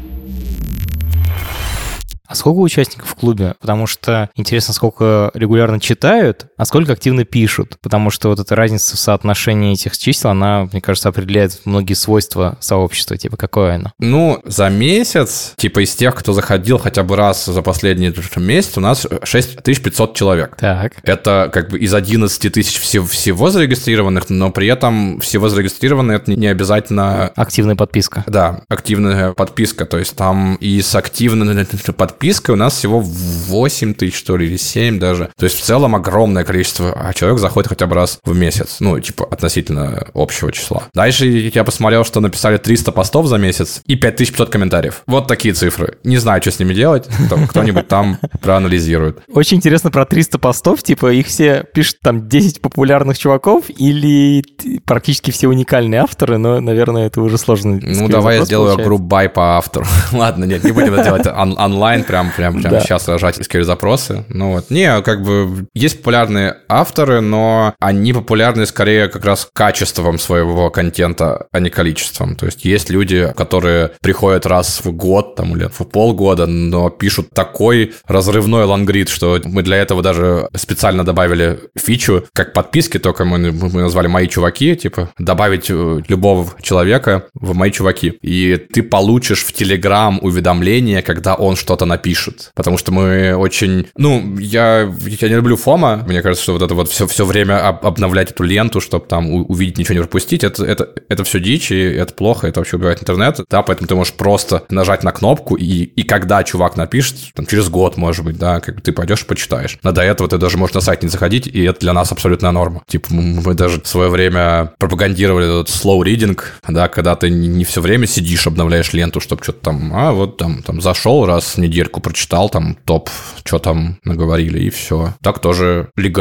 [2.26, 3.56] А сколько участников в клубе?
[3.62, 7.78] Потому что интересно, сколько регулярно читают, а сколько активно пишут.
[7.82, 12.58] Потому что вот эта разница в соотношении этих чисел, она, мне кажется, определяет многие свойства
[12.60, 13.17] сообщества.
[13.17, 13.93] Типа, какое оно?
[14.00, 18.82] Ну, за месяц, типа из тех, кто заходил хотя бы раз за последний месяц, у
[18.82, 20.56] нас 6500 человек.
[20.60, 20.93] Так.
[21.04, 26.48] Это как бы из 11 тысяч всего, зарегистрированных, но при этом всего зарегистрированные это не
[26.48, 27.32] обязательно...
[27.36, 28.24] Активная подписка.
[28.28, 29.86] Да, активная подписка.
[29.86, 34.58] То есть там и с активной подпиской у нас всего 8 тысяч, что ли, или
[34.58, 35.30] 7 даже.
[35.38, 38.78] То есть в целом огромное количество, а человек заходит хотя бы раз в месяц.
[38.80, 40.84] Ну, типа, относительно общего числа.
[40.94, 45.04] Дальше я посмотрел, что написали 300 постов за месяц и 5500 комментариев.
[45.06, 45.98] Вот такие цифры.
[46.04, 47.06] Не знаю, что с ними делать.
[47.50, 49.20] Кто-нибудь там проанализирует.
[49.32, 50.84] Очень интересно про 300 постов.
[50.84, 54.44] Типа, их все пишут там 10 популярных чуваков или
[54.86, 57.80] практически все уникальные авторы, но, наверное, это уже сложно.
[57.82, 59.86] Ну, давай я сделаю групп бай по автору.
[60.12, 64.26] Ладно, нет, не будем это делать онлайн, прям, прям, прям сейчас рожать SQL запросы.
[64.30, 66.37] Ну вот, не, как бы есть популярные
[66.67, 72.36] авторы, но они популярны скорее как раз качеством своего контента, а не количеством.
[72.36, 77.30] То есть есть люди, которые приходят раз в год там или в полгода, но пишут
[77.32, 83.52] такой разрывной лангрид, что мы для этого даже специально добавили фичу, как подписки, только мы,
[83.52, 88.17] мы назвали «Мои чуваки», типа добавить э, любого человека в «Мои чуваки».
[88.21, 92.52] И ты получишь в Телеграм уведомление, когда он что-то напишет.
[92.56, 93.88] Потому что мы очень...
[93.97, 96.04] Ну, я, я не люблю фома.
[96.08, 99.30] Мне кажется, что вот это вот все, все время об, обновлять эту ленту, чтобы там
[99.32, 103.02] увидеть, ничего не пропустить, это, это, это все дичь, и это плохо, это вообще убивает
[103.02, 103.40] интернет.
[103.50, 107.70] Да, поэтому ты можешь просто нажать на кнопку, и, и когда чувак напишет, там, через
[107.70, 109.78] год, может быть, да, как ты пойдешь и почитаешь.
[109.84, 112.52] Но до этого ты даже можешь на сайт не заходить, и это для нас абсолютная
[112.52, 112.84] норма.
[112.88, 116.38] Типа, мы даже в свое время пропагандировали этот slow reading,
[116.68, 120.62] да, когда ты не все время сидишь, обновляешь ленту, чтобы что-то там, а вот там,
[120.62, 123.10] там зашел раз в недельку прочитал, там топ,
[123.46, 125.13] что там наговорили, и все.
[125.22, 126.17] Так тоже легально.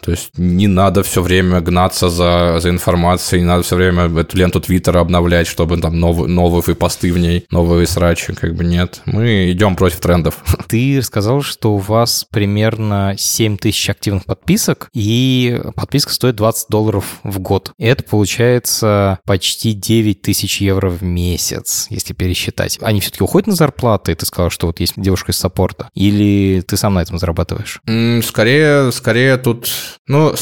[0.00, 4.36] То есть не надо все время гнаться за, за информацией, не надо все время эту
[4.36, 8.32] ленту Твиттера обновлять, чтобы там новые, новые посты в ней, новые срачи.
[8.34, 9.00] Как бы нет.
[9.06, 10.36] Мы идем против трендов.
[10.68, 17.04] Ты сказал, что у вас примерно 7 тысяч активных подписок, и подписка стоит 20 долларов
[17.22, 17.72] в год.
[17.78, 22.78] И это получается почти 9 тысяч евро в месяц, если пересчитать.
[22.82, 25.88] Они все-таки уходят на зарплаты, и ты сказал, что вот есть девушка из саппорта?
[25.94, 27.80] Или ты сам на этом зарабатываешь?
[28.22, 29.70] Скорее, скорее тут,
[30.06, 30.34] ну,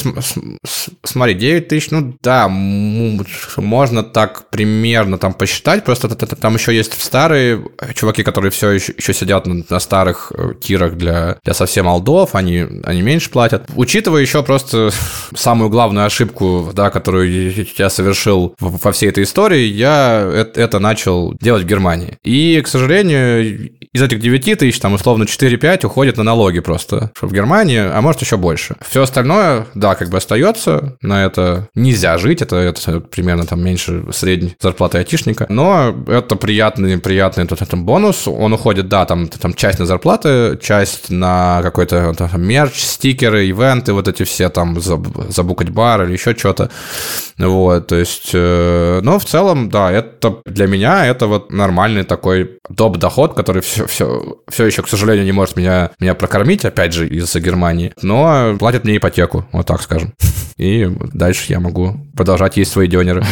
[1.04, 7.64] смотри, 9 тысяч, ну да, можно так примерно там посчитать, просто там еще есть старые
[7.94, 12.34] чуваки, которые все еще, еще сидят на, на старых э, тирах для, для совсем алдов,
[12.34, 13.68] они, они меньше платят.
[13.74, 14.90] Учитывая еще просто
[15.34, 21.34] самую главную ошибку, да, которую я совершил во всей этой истории, я это, это начал
[21.40, 22.18] делать в Германии.
[22.24, 27.32] И, к сожалению, из этих 9 тысяч, там, условно, 4-5 уходит на налоги просто в
[27.32, 28.76] Германии, а может еще больше.
[28.88, 34.04] Все остальное, да, как бы остается, на это нельзя жить, это, это примерно там меньше
[34.12, 39.54] средней зарплаты айтишника, но это приятный, приятный этот, этот бонус, он уходит, да, там, там
[39.54, 45.70] часть на зарплаты, часть на какой-то там, мерч, стикеры, ивенты, вот эти все там, забукать
[45.70, 46.70] бар или еще что-то,
[47.38, 52.58] вот, то есть, э, но в целом, да, это для меня это вот нормальный такой
[52.68, 57.08] доп-доход, который все, все, все еще, к сожалению, не может меня, меня прокормить, опять же,
[57.08, 60.12] из-за Германии, но платит мне ипотеку, вот так скажем.
[60.56, 63.24] И дальше я могу продолжать есть свои дёнеры.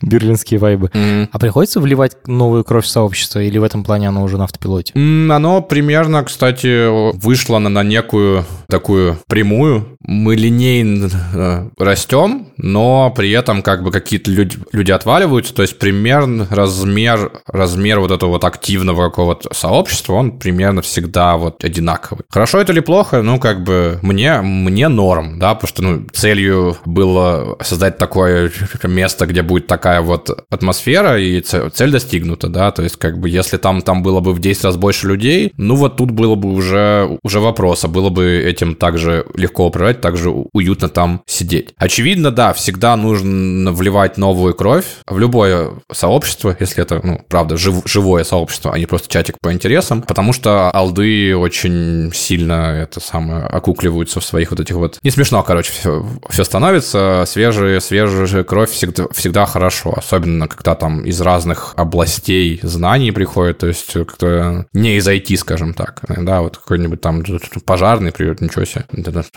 [0.00, 0.86] Берлинские вайбы.
[0.94, 1.28] Mm.
[1.30, 4.94] А приходится вливать новую кровь в сообщество, или в этом плане оно уже на автопилоте?
[4.94, 9.98] Mm, оно примерно, кстати, вышло на, на некую такую прямую.
[10.00, 15.78] Мы линейно э, растем, но при этом как бы какие-то люди, люди отваливаются, то есть
[15.78, 22.24] примерно размер, размер вот этого вот активного какого-то сообщества, он примерно всегда вот одинаковый.
[22.30, 23.22] Хорошо это или плохо?
[23.22, 28.50] Ну, как бы мне, мне норм, да, потому что ну, целью было создать такое
[28.84, 33.56] место, где будет такая вот атмосфера, и цель достигнута, да, то есть как бы если
[33.56, 37.18] там, там было бы в 10 раз больше людей, ну вот тут было бы уже,
[37.22, 41.70] уже вопрос, а было бы этим также легко управлять, также уютно там сидеть.
[41.76, 47.82] Очевидно, да, всегда нужно вливать новую кровь в любое сообщество, если это, ну, правда, жив,
[47.86, 53.44] живое сообщество, а не просто чатик по интересам, потому что алды очень сильно это самое
[53.44, 54.98] окукливаются в своих вот этих вот...
[55.02, 61.04] Не смешно, короче, все, все становится, свежая, свежая кровь всегда, всегда хорошо, особенно когда там
[61.04, 66.58] из разных областей знаний приходит, то есть кто не из IT, скажем так, да, вот
[66.58, 67.22] какой-нибудь там
[67.64, 68.84] пожарный привет, ничего себе,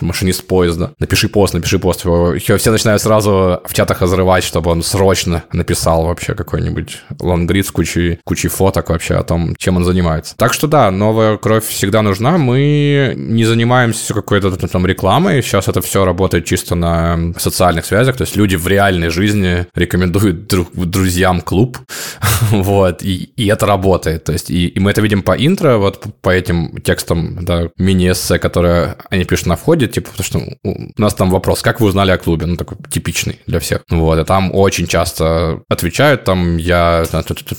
[0.00, 5.44] машинист поезда, напиши пост, напиши пост, все начинают сразу в чатах разрывать, чтобы он срочно
[5.52, 10.36] написал вообще какой-нибудь лонгрид с кучей, кучей фоток вообще о том, чем он занимается.
[10.36, 15.80] Так что да, новая кровь всегда нужна, мы не занимаемся какой-то там рекламой, сейчас это
[15.80, 21.40] все работает чисто на социальных связях, то есть люди в реальной жизни рекомендуют друг, друзьям
[21.40, 21.78] клуб,
[22.50, 26.02] вот, и, и это работает, то есть и, и мы это видим по интро, вот
[26.20, 31.14] по этим текстам, да, мини-эссе, которые они пишут на входе, типа, потому что у нас
[31.14, 32.46] там вопрос, как вы узнали о клубе?
[32.46, 33.82] Ну, такой типичный для всех.
[33.90, 37.04] Вот, и там очень часто отвечают, там, я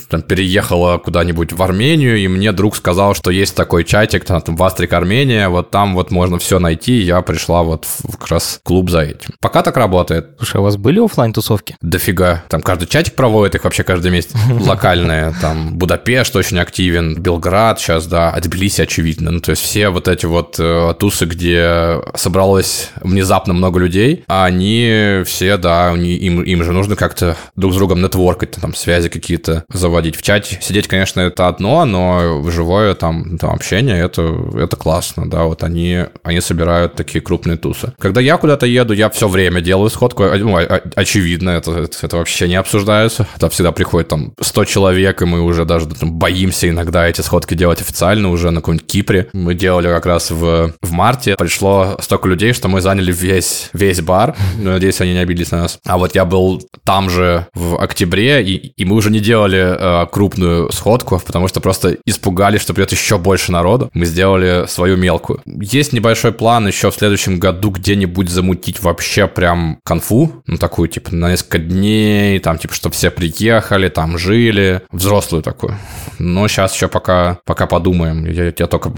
[0.08, 4.56] там, переехала куда-нибудь в Армению, и мне друг сказал, что есть такой чатик, там, там
[4.56, 8.90] Вастрик Армения, вот там вот можно все найти, я пришла вот в как раз клуб
[8.90, 9.30] за этим.
[9.40, 10.30] Пока так работает.
[10.38, 12.44] Слушай, а у вас были офлайн тусовки Дофига.
[12.48, 14.32] Там каждый чатик проводит их вообще каждый месяц.
[14.66, 15.34] Локальные.
[15.40, 19.30] Там Будапешт очень активен, Белград сейчас, да, а Тбилиси очевидно.
[19.30, 20.94] Ну, то есть все вот эти вот э,
[21.26, 27.36] тусы, где собралось внезапно много людей, а они все, да, им, им же нужно как-то
[27.56, 30.16] друг с другом нетворкать, там, связи какие-то заводить.
[30.16, 34.22] В чате сидеть, конечно, это одно, но живое там, там общение, это,
[34.58, 37.92] это классно, да, вот они, они собирают такие крупные тусы.
[37.98, 40.58] Когда я куда-то еду, я все время делаю сходку, ну,
[40.94, 43.26] очевидно, это, это, это вообще не обсуждается.
[43.38, 47.54] Там всегда приходит там 100 человек, и мы уже даже там, боимся иногда эти сходки
[47.54, 49.28] делать официально уже на каком-нибудь Кипре.
[49.32, 54.00] Мы делали как раз в, в марте, пришло столько людей, что мы заняли весь, весь
[54.00, 54.36] бар.
[54.58, 55.78] Надеюсь, они не обиделись на нас.
[55.84, 60.06] А вот я был там же в октябре, и, и мы уже не делали э,
[60.06, 63.90] крупную сходку, потому что просто испугались, что придет еще больше народу.
[63.94, 65.40] Мы сделали свою мелкую.
[65.46, 71.14] Есть небольшой план еще в следующем году где-нибудь замутить вообще прям конфу, ну такую типа
[71.14, 75.76] на несколько дней, там типа, чтобы все приехали, там жили, взрослую такую.
[76.18, 78.24] Но сейчас еще пока, пока подумаем.
[78.26, 78.90] Я, я только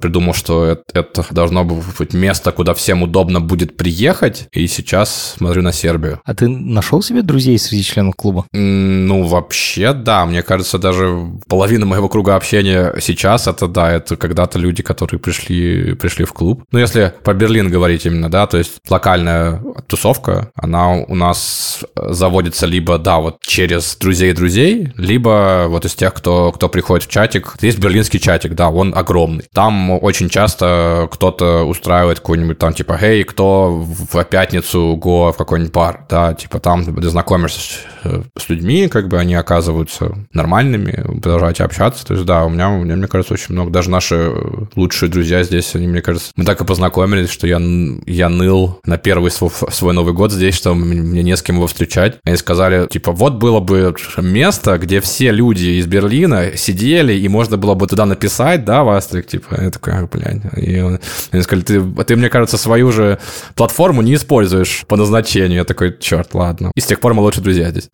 [0.00, 5.62] придумал, что это, это должно быть место, куда всем удобно будет приехать, и сейчас смотрю
[5.62, 6.20] на Сербию.
[6.24, 8.46] А ты нашел себе друзей среди членов клуба?
[8.52, 10.26] Ну, вообще, да.
[10.26, 15.94] Мне кажется, даже половина моего круга общения сейчас, это, да, это когда-то люди, которые пришли,
[15.94, 16.64] пришли в клуб.
[16.72, 22.66] Ну, если по Берлин говорить именно, да, то есть локальная тусовка, она у нас заводится
[22.66, 27.54] либо, да, вот через друзей-друзей, либо вот из тех, кто, кто приходит в чатик.
[27.60, 29.44] Есть берлинский чатик, да, он огромный.
[29.52, 35.72] Там очень часто кто-то устраивает какой-нибудь там, типа, эй, кто в пятницу го в какой-нибудь
[35.72, 41.64] бар, да, типа там ты знакомишься с, с людьми, как бы они оказываются нормальными, продолжаете
[41.64, 42.06] общаться.
[42.06, 44.32] То есть, да, у меня, у меня, мне кажется, очень много, даже наши
[44.76, 47.60] лучшие друзья здесь, они, мне кажется, мы так и познакомились, что я,
[48.06, 51.66] я ныл на первый свой, свой Новый год здесь, что мне не с кем его
[51.66, 52.18] встречать.
[52.24, 57.56] Они сказали, типа, вот было бы место, где все люди из Берлина сидели, и можно
[57.56, 60.42] было бы туда написать, да, Вастрик, типа, я такой, блядь.
[60.56, 60.98] И
[61.38, 63.18] они сказали, ты, ты, мне кажется, свою же
[63.54, 65.58] платформу не используешь по назначению.
[65.58, 66.72] Я такой, черт, ладно.
[66.74, 67.88] И с тех пор мы лучше друзья здесь.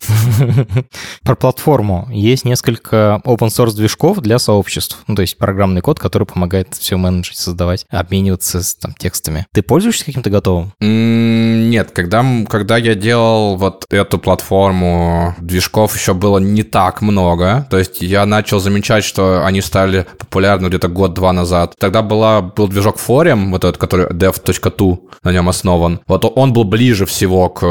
[1.23, 2.07] Про платформу.
[2.11, 5.03] Есть несколько open source движков для сообществ.
[5.07, 9.45] Ну, то есть программный код, который помогает все менеджить, создавать, обмениваться с там, текстами.
[9.53, 10.73] Ты пользуешься каким-то готовым?
[10.79, 17.67] Нет, когда, когда я делал вот эту платформу, движков еще было не так много.
[17.69, 21.75] То есть я начал замечать, что они стали популярны где-то год-два назад.
[21.79, 25.99] Тогда была, был движок Forum, вот этот, который dev.tu, на нем основан.
[26.07, 27.61] Вот он был ближе всего к,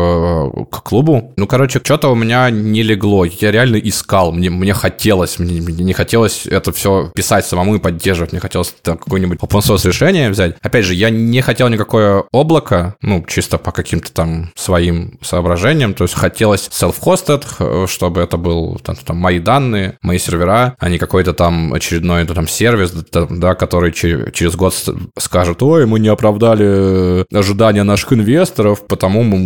[0.71, 1.33] к клубу.
[1.37, 3.25] Ну, короче, что-то у меня не легло.
[3.25, 4.33] Я реально искал.
[4.33, 8.33] Мне, мне хотелось, мне, мне не хотелось это все писать самому и поддерживать.
[8.33, 10.57] Мне хотелось там какое-нибудь open source решение взять.
[10.61, 15.95] Опять же, я не хотел никакое облако, ну, чисто по каким-то там своим соображениям.
[15.95, 20.99] То есть хотелось self-hosted, чтобы это был там, там мои данные, мои сервера, а не
[20.99, 24.75] какой-то там очередной там сервис, да, который через год
[25.19, 29.39] скажет, ой, мы не оправдали ожидания наших инвесторов, потому мы,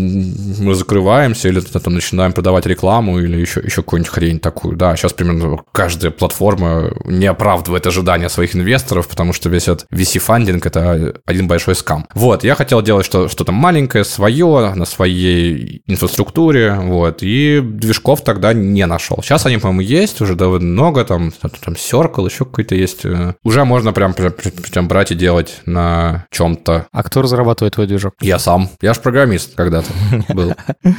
[0.60, 4.76] мы закрываемся или там начинаем продавать рекламу или еще, еще какую-нибудь хрень такую.
[4.76, 10.60] Да, сейчас примерно каждая платформа не оправдывает ожидания своих инвесторов, потому что весь этот VC-фандинг—
[10.66, 12.06] это один большой скам.
[12.14, 18.52] Вот, я хотел делать что- что-то маленькое, свое, на своей инфраструктуре, вот, и движков тогда
[18.52, 19.18] не нашел.
[19.22, 23.04] Сейчас они, по-моему, есть уже довольно много, там, там Circle, еще какой-то есть.
[23.04, 25.97] Э, уже можно прям, прям, прям брать и делать на
[26.30, 26.86] чем-то.
[26.92, 28.14] А кто разрабатывает твой движок?
[28.20, 28.68] Я сам.
[28.80, 29.90] Я же программист когда-то
[30.34, 30.54] был.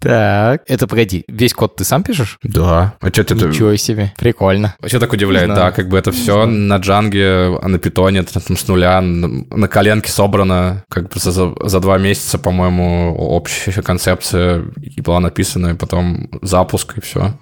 [0.00, 2.38] Так, это погоди, весь код ты сам пишешь?
[2.44, 2.94] Да.
[3.00, 3.34] А что ты...
[3.34, 4.76] Ничего себе, прикольно.
[4.80, 5.48] А что так удивляет?
[5.48, 10.84] Да, как бы это все на джанге, на питоне, там с нуля, на коленке собрано,
[10.88, 16.98] как бы за, за два месяца, по-моему, общая концепция и была написана, и потом запуск,
[16.98, 17.34] и все.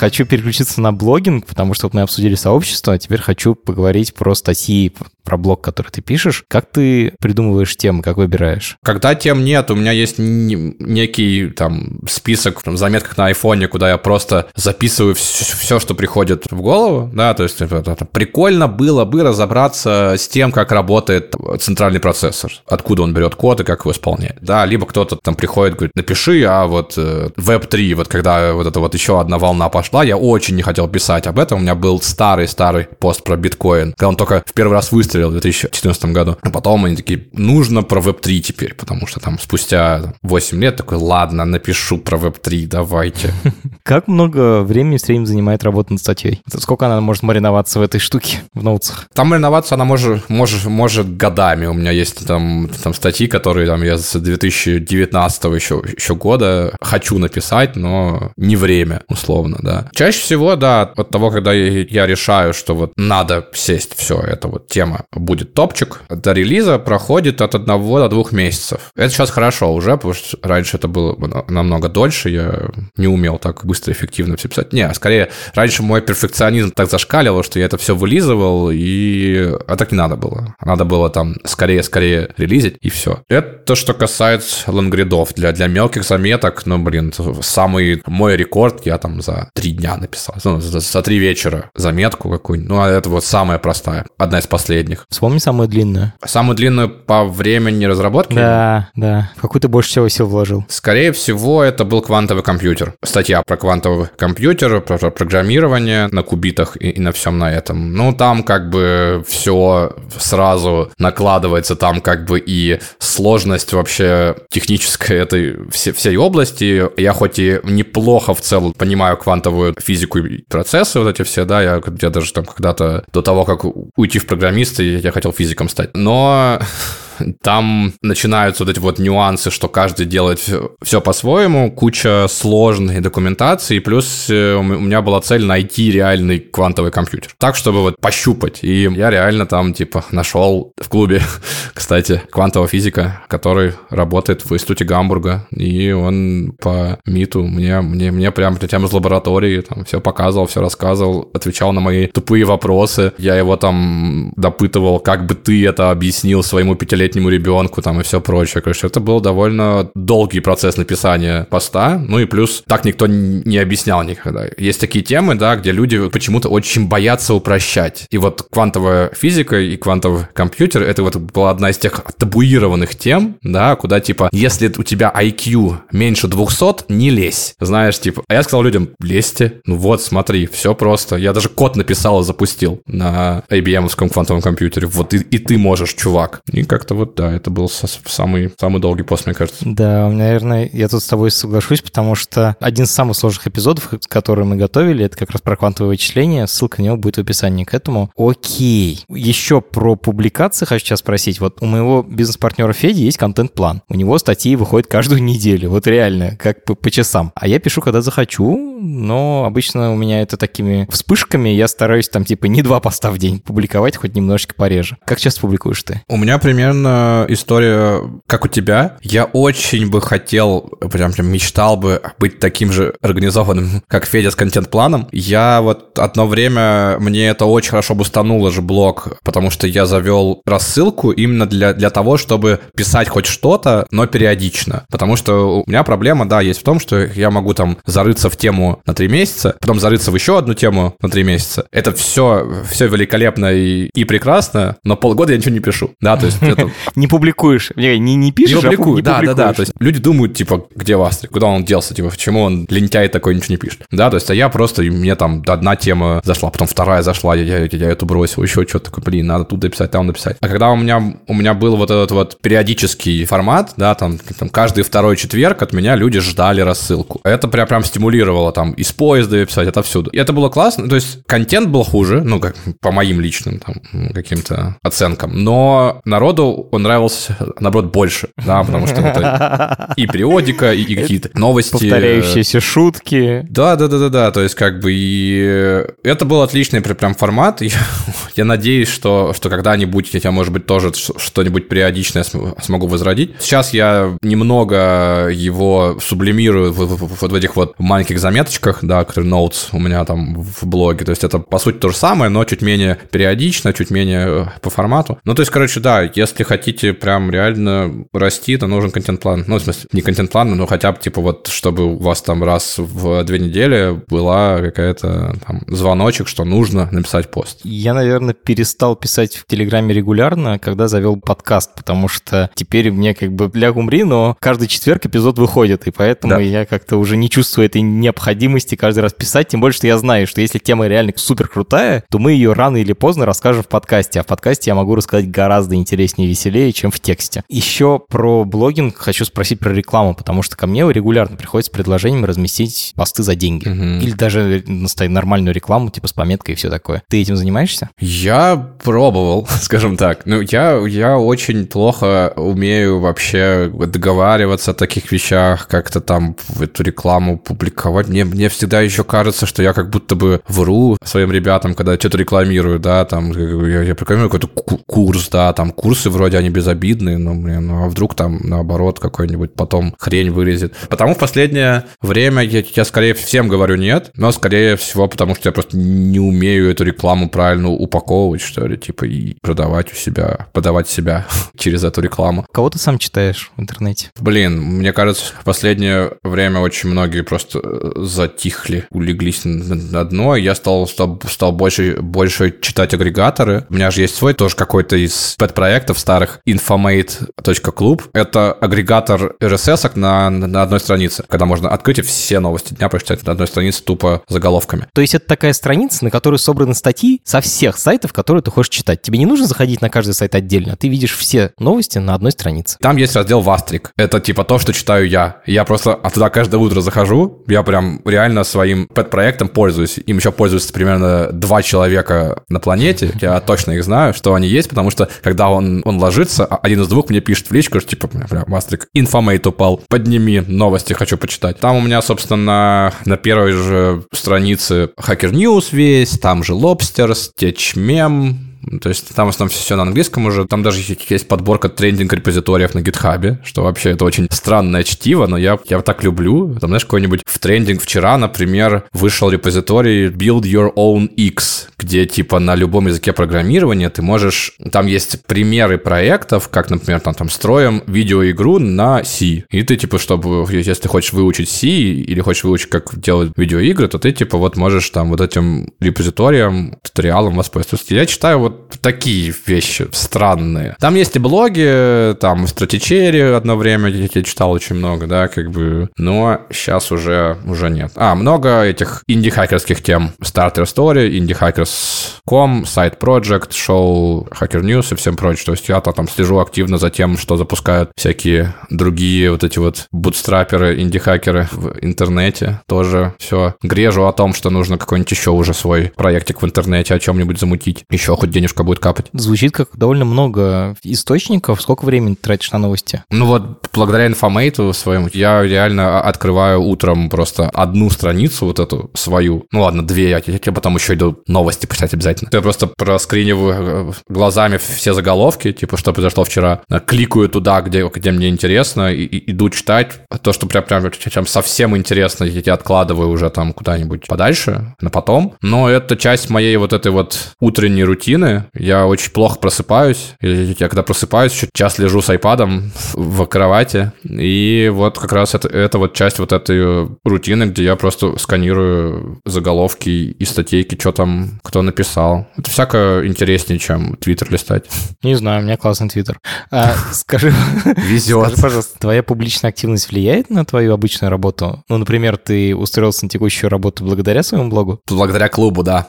[0.00, 4.34] Хочу переключиться на блогинг, потому что вот мы обсудили сообщество, а теперь хочу поговорить про
[4.34, 4.94] статьи,
[5.30, 6.44] про блог, который ты пишешь.
[6.48, 8.78] Как ты придумываешь темы, как выбираешь?
[8.82, 13.98] Когда тем нет, у меня есть некий там список в заметках на айфоне, куда я
[13.98, 19.22] просто записываю все, что приходит в голову, да, то есть это, это, прикольно было бы
[19.22, 24.38] разобраться с тем, как работает центральный процессор, откуда он берет код и как его исполняет,
[24.40, 28.80] да, либо кто-то там приходит, говорит, напиши, а вот э, Web3, вот когда вот это
[28.80, 32.00] вот еще одна волна пошла, я очень не хотел писать об этом, у меня был
[32.00, 36.36] старый-старый пост про биткоин, когда он только в первый раз выстрелил в 2014 году.
[36.42, 40.98] А потом они такие, нужно про Web3 теперь, потому что там спустя 8 лет такой,
[40.98, 43.32] ладно, напишу про Web3, давайте.
[43.82, 46.40] Как много времени в среднем занимает работа над статьей?
[46.58, 49.06] Сколько она может мариноваться в этой штуке, в ноутсах?
[49.14, 51.66] Там мариноваться она может, может, может годами.
[51.66, 57.18] У меня есть там, там статьи, которые там я с 2019 еще, еще года хочу
[57.18, 59.79] написать, но не время, условно, да.
[59.92, 64.68] Чаще всего, да, от того, когда я, решаю, что вот надо сесть, все, это вот
[64.68, 66.02] тема будет топчик.
[66.08, 68.90] До релиза проходит от одного до двух месяцев.
[68.96, 71.16] Это сейчас хорошо уже, потому что раньше это было
[71.48, 74.72] намного дольше, я не умел так быстро, эффективно все писать.
[74.72, 79.52] Не, скорее, раньше мой перфекционизм так зашкаливал, что я это все вылизывал, и...
[79.66, 80.54] А так не надо было.
[80.64, 83.22] Надо было там скорее-скорее релизить, и все.
[83.28, 85.34] Это что касается лонгридов.
[85.34, 87.12] Для, для мелких заметок, ну, блин,
[87.42, 90.36] самый мой рекорд я там за три дня написал.
[90.44, 92.70] Ну, за, за три вечера заметку какую-нибудь.
[92.70, 94.06] Ну, а это вот самая простая.
[94.18, 95.06] Одна из последних.
[95.08, 96.12] Вспомни самую длинную.
[96.24, 98.34] Самую длинную по времени разработки?
[98.34, 99.30] Да, да.
[99.36, 100.64] В какую ты больше всего сил вложил?
[100.68, 102.94] Скорее всего, это был квантовый компьютер.
[103.02, 107.94] Статья про квантовый компьютер, про, про программирование на кубитах и, и на всем на этом.
[107.94, 115.56] Ну, там как бы все сразу накладывается, там как бы и сложность вообще технической этой
[115.70, 116.88] все, всей области.
[117.00, 121.62] Я хоть и неплохо в целом понимаю квантовую физику и процессы вот эти все, да,
[121.62, 123.64] я, я даже там когда-то до того, как
[123.96, 125.90] уйти в программисты, я хотел физиком стать.
[125.94, 126.60] Но
[127.42, 130.40] там начинаются вот эти вот нюансы, что каждый делает
[130.82, 137.32] все, по-своему, куча сложной документации, плюс э, у меня была цель найти реальный квантовый компьютер.
[137.38, 138.58] Так, чтобы вот пощупать.
[138.62, 141.22] И я реально там, типа, нашел в клубе,
[141.74, 148.30] кстати, квантового физика, который работает в институте Гамбурга, и он по МИТу мне, мне, мне
[148.30, 153.12] прям прям из лаборатории там все показывал, все рассказывал, отвечал на мои тупые вопросы.
[153.18, 158.02] Я его там допытывал, как бы ты это объяснил своему пятилетнему пятилетнему ребенку там и
[158.02, 158.62] все прочее.
[158.62, 161.98] Короче, это был довольно долгий процесс написания поста.
[161.98, 164.46] Ну и плюс так никто не объяснял никогда.
[164.56, 168.06] Есть такие темы, да, где люди почему-то очень боятся упрощать.
[168.10, 173.36] И вот квантовая физика и квантовый компьютер, это вот была одна из тех табуированных тем,
[173.42, 177.54] да, куда типа, если у тебя IQ меньше 200, не лезь.
[177.60, 181.16] Знаешь, типа, а я сказал людям, лезьте, ну вот, смотри, все просто.
[181.16, 184.86] Я даже код написал и запустил на IBM-овском квантовом компьютере.
[184.86, 186.40] Вот и, и ты можешь, чувак.
[186.52, 189.62] И как-то вот, да, это был самый, самый долгий пост, мне кажется.
[189.64, 194.44] Да, наверное, я тут с тобой соглашусь, потому что один из самых сложных эпизодов, которые
[194.44, 196.46] мы готовили, это как раз про квантовое вычисление.
[196.46, 198.10] Ссылка на него будет в описании к этому.
[198.18, 199.04] Окей.
[199.08, 201.40] Еще про публикации хочу сейчас спросить.
[201.40, 203.80] Вот у моего бизнес-партнера Феди есть контент-план.
[203.88, 205.70] У него статьи выходят каждую неделю.
[205.70, 207.32] Вот реально, как по, по часам.
[207.34, 211.48] А я пишу, когда захочу, но обычно у меня это такими вспышками.
[211.48, 214.98] Я стараюсь там типа не два поста в день публиковать, хоть немножечко пореже.
[215.06, 216.02] Как часто публикуешь ты?
[216.08, 216.89] У меня примерно
[217.28, 218.96] история, как у тебя.
[219.02, 224.36] Я очень бы хотел, прям, прям мечтал бы быть таким же организованным, как Федя с
[224.36, 225.08] контент-планом.
[225.12, 229.86] Я вот одно время, мне это очень хорошо бы стануло же блог, потому что я
[229.86, 234.84] завел рассылку именно для, для того, чтобы писать хоть что-то, но периодично.
[234.90, 238.36] Потому что у меня проблема, да, есть в том, что я могу там зарыться в
[238.36, 241.66] тему на три месяца, потом зарыться в еще одну тему на три месяца.
[241.72, 245.90] Это все, все великолепно и, и прекрасно, но полгода я ничего не пишу.
[246.00, 246.70] Да, то есть это...
[246.94, 249.52] Не публикуешь, не, не пишешь, не а публикую, да, да, да.
[249.52, 253.34] То есть люди думают, типа, где Вастрик, куда он делся, типа, почему он лентяй такой
[253.34, 253.82] ничего не пишет.
[253.90, 257.58] Да, то есть а я просто, мне там одна тема зашла, потом вторая зашла, я,
[257.58, 260.36] я, я эту бросил, еще что-то такое, блин, надо тут дописать, там написать.
[260.40, 264.48] А когда у меня, у меня был вот этот вот периодический формат, да, там, там
[264.48, 267.20] каждый второй четверг от меня люди ждали рассылку.
[267.24, 270.10] Это прям, прям стимулировало там из поезда писать, отовсюду.
[270.10, 273.76] И это было классно, то есть контент был хуже, ну, как по моим личным там
[274.12, 280.82] каким-то оценкам, но народу он нравился, наоборот, больше, да, потому что это и периодика, и,
[280.82, 281.72] и какие-то новости.
[281.72, 283.46] Повторяющиеся шутки.
[283.48, 287.62] Да, да, да, да, да, то есть как бы и это был отличный прям формат.
[287.62, 287.78] Я,
[288.36, 293.34] я надеюсь, что, что когда-нибудь я, может быть, тоже что-нибудь периодичное смогу возродить.
[293.38, 299.30] Сейчас я немного его сублимирую в, в, в, в этих вот маленьких заметочках, да, которые
[299.30, 301.04] notes у меня там в блоге.
[301.04, 304.46] То есть это, по сути, то же самое, но чуть менее периодично, чуть менее э,
[304.60, 305.18] по формату.
[305.24, 309.44] Ну, то есть, короче, да, если хотите прям реально расти, то нужен контент-план.
[309.46, 312.74] Ну, в смысле, не контент-план, но хотя бы, типа, вот, чтобы у вас там раз
[312.78, 317.60] в две недели была какая-то там звоночек, что нужно написать пост.
[317.62, 323.32] Я, наверное, перестал писать в Телеграме регулярно, когда завел подкаст, потому что теперь мне как
[323.32, 326.40] бы ляг умри, но каждый четверг эпизод выходит, и поэтому да.
[326.40, 330.26] я как-то уже не чувствую этой необходимости каждый раз писать, тем более, что я знаю,
[330.26, 334.18] что если тема реально супер крутая, то мы ее рано или поздно расскажем в подкасте,
[334.18, 337.42] а в подкасте я могу рассказать гораздо интереснее и веселее, чем в тексте.
[337.48, 342.24] Еще про блогинг хочу спросить про рекламу, потому что ко мне регулярно приходят с предложением
[342.24, 343.68] разместить посты за деньги.
[343.68, 344.04] Угу.
[344.04, 344.64] Или даже
[345.08, 347.02] нормальную рекламу, типа с пометкой и все такое.
[347.08, 347.90] Ты этим занимаешься?
[347.98, 350.22] Я пробовал, скажем так.
[350.24, 357.38] Ну, я, я очень плохо умею вообще договариваться о таких вещах, как-то там эту рекламу
[357.38, 358.08] публиковать.
[358.08, 362.18] Мне, мне всегда еще кажется, что я как будто бы вру своим ребятам, когда что-то
[362.18, 364.48] рекламирую, да, там, я, я рекламирую какой-то
[364.86, 369.54] курс, да, там, курсы вроде они безобидные, но, блин, ну, а вдруг там, наоборот, какой-нибудь
[369.54, 370.74] потом хрень вылезет.
[370.88, 375.48] Потому в последнее время я, я скорее всем говорю нет, но скорее всего, потому что
[375.48, 380.46] я просто не умею эту рекламу правильно упаковывать, что ли, типа, и продавать у себя,
[380.52, 381.26] подавать себя
[381.60, 382.46] через эту рекламу.
[382.52, 384.10] Кого ты сам читаешь в интернете?
[384.18, 390.54] Блин, мне кажется, в последнее время очень многие просто э, затихли, улеглись на дно, я
[390.54, 393.66] стал, стал, стал больше, больше читать агрегаторы.
[393.68, 398.02] У меня же есть свой тоже какой-то из пэт-проектов старых, infomate.club.
[398.14, 403.24] Это агрегатор RSS на, на одной странице, когда можно открыть и все новости дня прочитать
[403.26, 404.86] на одной странице тупо заголовками.
[404.94, 408.70] То есть это такая страница, на которой собраны статьи со всех сайтов, которые ты хочешь
[408.70, 409.02] читать.
[409.02, 412.76] Тебе не нужно заходить на каждый сайт отдельно, ты видишь все новости на одной странице.
[412.80, 413.92] Там есть раздел Вастрик.
[413.96, 415.42] Это типа то, что читаю я.
[415.46, 419.98] Я просто туда каждое утро захожу, я прям реально своим pet -проектом пользуюсь.
[420.06, 423.12] Им еще пользуются примерно два человека на планете.
[423.20, 426.82] Я точно их знаю, что они есть, потому что когда он, он ложится, а один
[426.82, 431.16] из двух мне пишет в личку, что типа, бля, Вастрик, Infomate упал, подними новости, хочу
[431.16, 431.58] почитать.
[431.60, 438.49] Там у меня, собственно, на первой же странице Hacker News весь, там же Lobsters, Techmeme,
[438.80, 440.46] То есть там в основном все на английском уже.
[440.46, 445.58] Там даже есть подборка трендинг-репозиториев на гитхабе, что вообще это очень странное чтиво, но я,
[445.68, 446.56] я так люблю.
[446.60, 452.38] Там, знаешь, какой-нибудь в трендинг вчера, например, вышел репозиторий Build Your Own X, где типа
[452.38, 454.54] на любом языке программирования ты можешь...
[454.72, 459.44] Там есть примеры проектов, как, например, там, там строим видеоигру на C.
[459.50, 463.88] И ты типа, чтобы, если ты хочешь выучить C или хочешь выучить, как делать видеоигры,
[463.88, 467.94] то ты типа вот можешь там вот этим репозиторием, туториалом воспользоваться.
[467.94, 468.49] Я читаю вот
[468.80, 470.76] такие вещи странные.
[470.80, 475.88] Там есть и блоги, там стратичери одно время я читал очень много, да, как бы,
[475.96, 477.92] но сейчас уже, уже нет.
[477.96, 480.12] А, много этих инди-хакерских тем.
[480.22, 485.46] Starter Story, indie-hackers.com, Side Project, шоу Hacker News и всем прочее.
[485.46, 489.86] То есть я там слежу активно за тем, что запускают всякие другие вот эти вот
[489.92, 492.60] бутстрапперы, инди-хакеры в интернете.
[492.66, 496.98] Тоже все грежу о том, что нужно какой-нибудь еще уже свой проектик в интернете о
[496.98, 497.84] чем-нибудь замутить.
[497.90, 499.06] Еще хоть денежка будет капать.
[499.12, 501.60] Звучит как довольно много источников.
[501.60, 503.04] Сколько времени ты тратишь на новости?
[503.10, 509.46] Ну вот, благодаря инфомейту своему, я реально открываю утром просто одну страницу вот эту свою.
[509.52, 512.30] Ну ладно, две, я, я потом еще иду новости почитать обязательно.
[512.32, 516.62] Я просто проскриниваю э, глазами все заголовки, типа, что произошло вчера.
[516.86, 520.00] Кликаю туда, где, где мне интересно, и, и иду читать.
[520.22, 525.34] То, что прям, прям, прям совсем интересно, я откладываю уже там куда-нибудь подальше, на потом.
[525.42, 528.29] Но это часть моей вот этой вот утренней рутины.
[528.54, 530.14] Я очень плохо просыпаюсь.
[530.20, 533.92] Я когда просыпаюсь, еще час лежу с айпадом в кровати.
[534.04, 539.20] И вот как раз это, это вот часть вот этой рутины, где я просто сканирую
[539.24, 542.28] заголовки и статейки, что там кто написал.
[542.36, 544.64] Это всяко интереснее, чем твиттер листать.
[545.02, 546.18] Не знаю, у меня классный твиттер.
[546.50, 547.32] А, скажи,
[547.76, 548.26] Везет.
[548.26, 551.62] скажи, пожалуйста, твоя публичная активность влияет на твою обычную работу?
[551.68, 554.80] Ну, например, ты устроился на текущую работу благодаря своему блогу?
[554.88, 555.88] Благодаря клубу, да.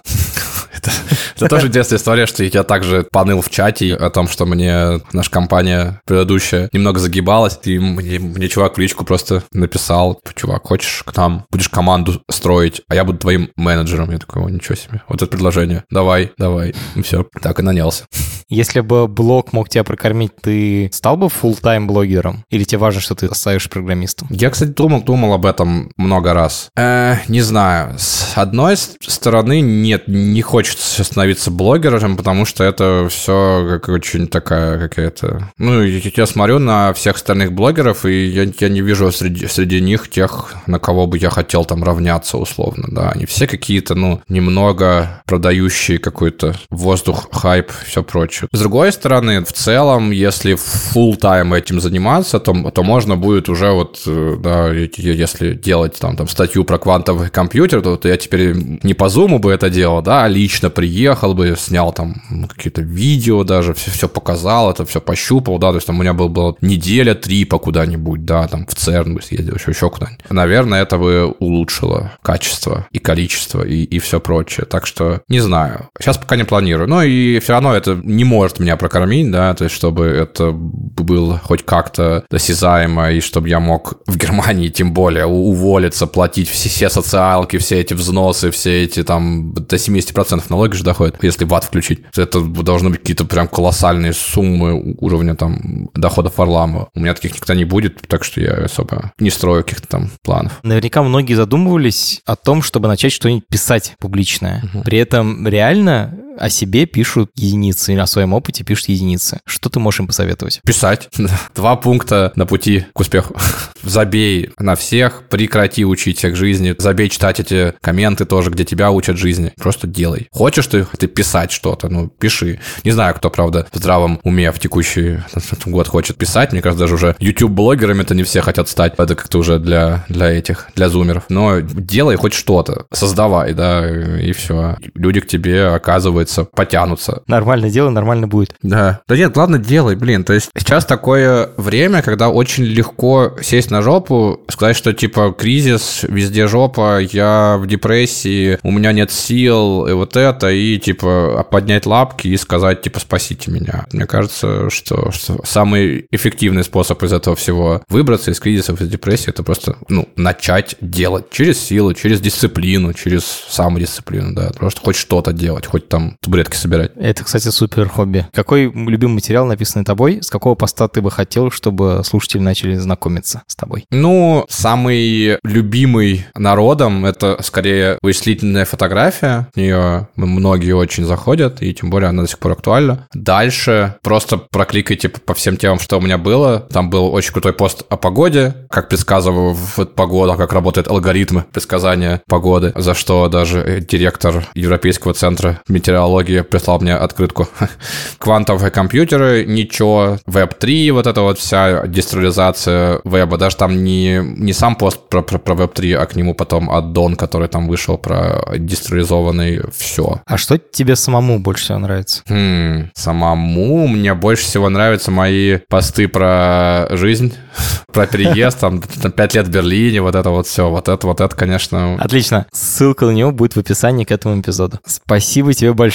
[0.81, 0.91] Это,
[1.35, 5.29] это тоже детская история, что я также поныл в чате о том, что мне наша
[5.29, 11.15] компания предыдущая немного загибалась, и мне, мне чувак в личку просто написал, чувак, хочешь к
[11.15, 14.11] нам, будешь команду строить, а я буду твоим менеджером.
[14.11, 15.83] Я такой, о, ничего себе, вот это предложение.
[15.89, 16.73] Давай, давай.
[16.95, 18.05] И все, так и нанялся.
[18.51, 22.43] Если бы блог мог тебя прокормить, ты стал бы full-time блогером?
[22.49, 24.27] Или тебе важно, что ты оставишь программистом?
[24.29, 26.69] Я, кстати, думал, думал об этом много раз.
[26.75, 27.97] Э, не знаю.
[27.97, 34.77] С одной стороны, нет, не хочется становиться блогером, потому что это все как очень такая
[34.77, 35.49] какая-то...
[35.57, 40.09] Ну, я смотрю на всех остальных блогеров, и я, я не вижу среди, среди них
[40.09, 43.11] тех, на кого бы я хотел там равняться условно, да.
[43.11, 48.40] Они все какие-то, ну, немного продающие какой-то воздух, хайп, все прочее.
[48.51, 53.71] С другой стороны, в целом, если full time этим заниматься, то, то можно будет уже
[53.71, 58.53] вот, э, да, если делать там, там статью про квантовый компьютер, то, то я теперь
[58.83, 62.15] не по зуму бы это делал, да, а лично приехал бы, снял там
[62.47, 66.13] какие-то видео даже, все, все показал, это все пощупал, да, то есть там у меня
[66.13, 70.25] был, была неделя трипа куда-нибудь, да, там в ЦЕРН бы съездил, еще, еще куда-нибудь.
[70.29, 74.65] Наверное, это бы улучшило качество и количество и, и все прочее.
[74.65, 75.89] Так что не знаю.
[75.99, 76.87] Сейчас пока не планирую.
[76.87, 81.39] Но и все равно это не может меня прокормить, да, то есть чтобы это было
[81.39, 86.89] хоть как-то досязаемо, и чтобы я мог в Германии тем более уволиться, платить все, все
[86.89, 92.01] социалки, все эти взносы, все эти там до 70% налоги же доходят, если ват включить.
[92.15, 96.89] Это должны быть какие-то прям колоссальные суммы уровня там доходов Варламова.
[96.95, 100.59] У меня таких никогда не будет, так что я особо не строю каких-то там планов.
[100.63, 104.63] Наверняка многие задумывались о том, чтобы начать что-нибудь писать публичное.
[104.73, 104.83] Угу.
[104.83, 109.39] При этом реально о себе пишут единицы, или о своем опыте пишут единицы.
[109.45, 110.59] Что ты можешь им посоветовать?
[110.65, 111.09] Писать.
[111.55, 113.35] Два пункта на пути к успеху.
[113.83, 119.17] Забей на всех, прекрати учить всех жизни, забей читать эти комменты тоже, где тебя учат
[119.17, 119.53] жизни.
[119.57, 120.27] Просто делай.
[120.31, 122.59] Хочешь ты, ты писать что-то, ну, пиши.
[122.83, 125.19] Не знаю, кто, правда, в здравом уме в текущий
[125.65, 126.51] год хочет писать.
[126.51, 128.93] Мне кажется, даже уже YouTube-блогерами это не все хотят стать.
[128.97, 131.23] Это как-то уже для, для этих, для зумеров.
[131.29, 134.77] Но делай хоть что-то, создавай, да, и все.
[134.95, 137.23] Люди к тебе оказывают оказывается, потянутся.
[137.27, 138.55] Нормально делай, нормально будет.
[138.61, 139.01] Да.
[139.07, 140.23] Да нет, ладно, делай, блин.
[140.23, 146.03] То есть сейчас такое время, когда очень легко сесть на жопу, сказать, что типа кризис,
[146.07, 151.85] везде жопа, я в депрессии, у меня нет сил, и вот это, и типа поднять
[151.85, 153.85] лапки и сказать, типа, спасите меня.
[153.91, 159.29] Мне кажется, что, что самый эффективный способ из этого всего выбраться из кризисов, из депрессии,
[159.29, 165.33] это просто, ну, начать делать через силу, через дисциплину, через самодисциплину, да, просто хоть что-то
[165.33, 166.91] делать, хоть там табуретки собирать.
[166.95, 168.27] Это, кстати, супер хобби.
[168.33, 173.43] Какой любимый материал, написанный тобой, с какого поста ты бы хотел, чтобы слушатели начали знакомиться
[173.47, 173.85] с тобой?
[173.91, 179.47] Ну, самый любимый народом— это скорее вычислительная фотография.
[179.53, 183.07] В нее многие очень заходят, и тем более она до сих пор актуальна.
[183.13, 186.59] Дальше просто прокликайте по всем темам, что у меня было.
[186.71, 189.55] Там был очень крутой пост о погоде, как предсказываю
[189.95, 196.00] погоду, как работают алгоритмы предсказания погоды, за что даже директор Европейского центра метеорологии
[196.49, 197.47] прислал мне открытку.
[198.17, 204.75] Квантовые компьютеры, ничего, Web3, вот это вот вся дестрализация веба, даже там не, не сам
[204.75, 209.61] пост про, про, про Web3, а к нему потом аддон, который там вышел про дестрализованный
[209.75, 210.21] все.
[210.25, 212.23] А что тебе самому больше всего нравится?
[212.27, 217.33] Хм, самому мне больше всего нравятся мои посты про жизнь,
[217.91, 221.35] про переезд, там, пять лет в Берлине, вот это вот все, вот это, вот это,
[221.35, 221.95] конечно.
[221.99, 222.45] Отлично.
[222.51, 224.79] Ссылка на него будет в описании к этому эпизоду.
[224.85, 225.90] Спасибо тебе большое,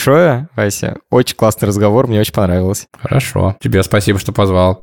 [0.57, 0.97] Вася.
[1.11, 2.87] Очень классный разговор, мне очень понравилось.
[3.01, 3.57] Хорошо.
[3.61, 4.83] Тебе спасибо, что позвал.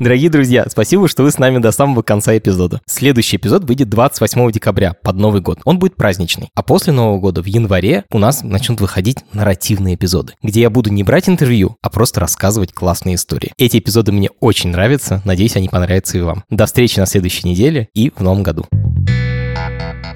[0.00, 2.80] Дорогие друзья, спасибо, что вы с нами до самого конца эпизода.
[2.84, 5.60] Следующий эпизод выйдет 28 декабря, под Новый год.
[5.64, 6.48] Он будет праздничный.
[6.56, 10.90] А после Нового года, в январе, у нас начнут выходить нарративные эпизоды, где я буду
[10.90, 13.52] не брать интервью, а просто рассказывать классные истории.
[13.56, 16.42] Эти эпизоды мне очень нравятся, надеюсь, они понравятся и вам.
[16.50, 18.66] До встречи на следующей неделе и в новом году.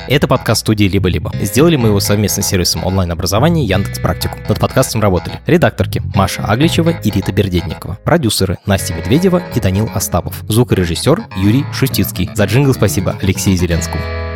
[0.08, 1.30] Это подкаст студии «Либо-либо».
[1.42, 4.38] Сделали мы его совместно с сервисом онлайн-образования Яндекс Практику.
[4.48, 10.42] Над подкастом работали редакторки Маша Агличева и Рита Бердетникова, продюсеры Настя Медведева и Данил Остапов,
[10.48, 12.30] звукорежиссер Юрий Шустицкий.
[12.34, 14.27] За джингл спасибо Алексею Зеленскому.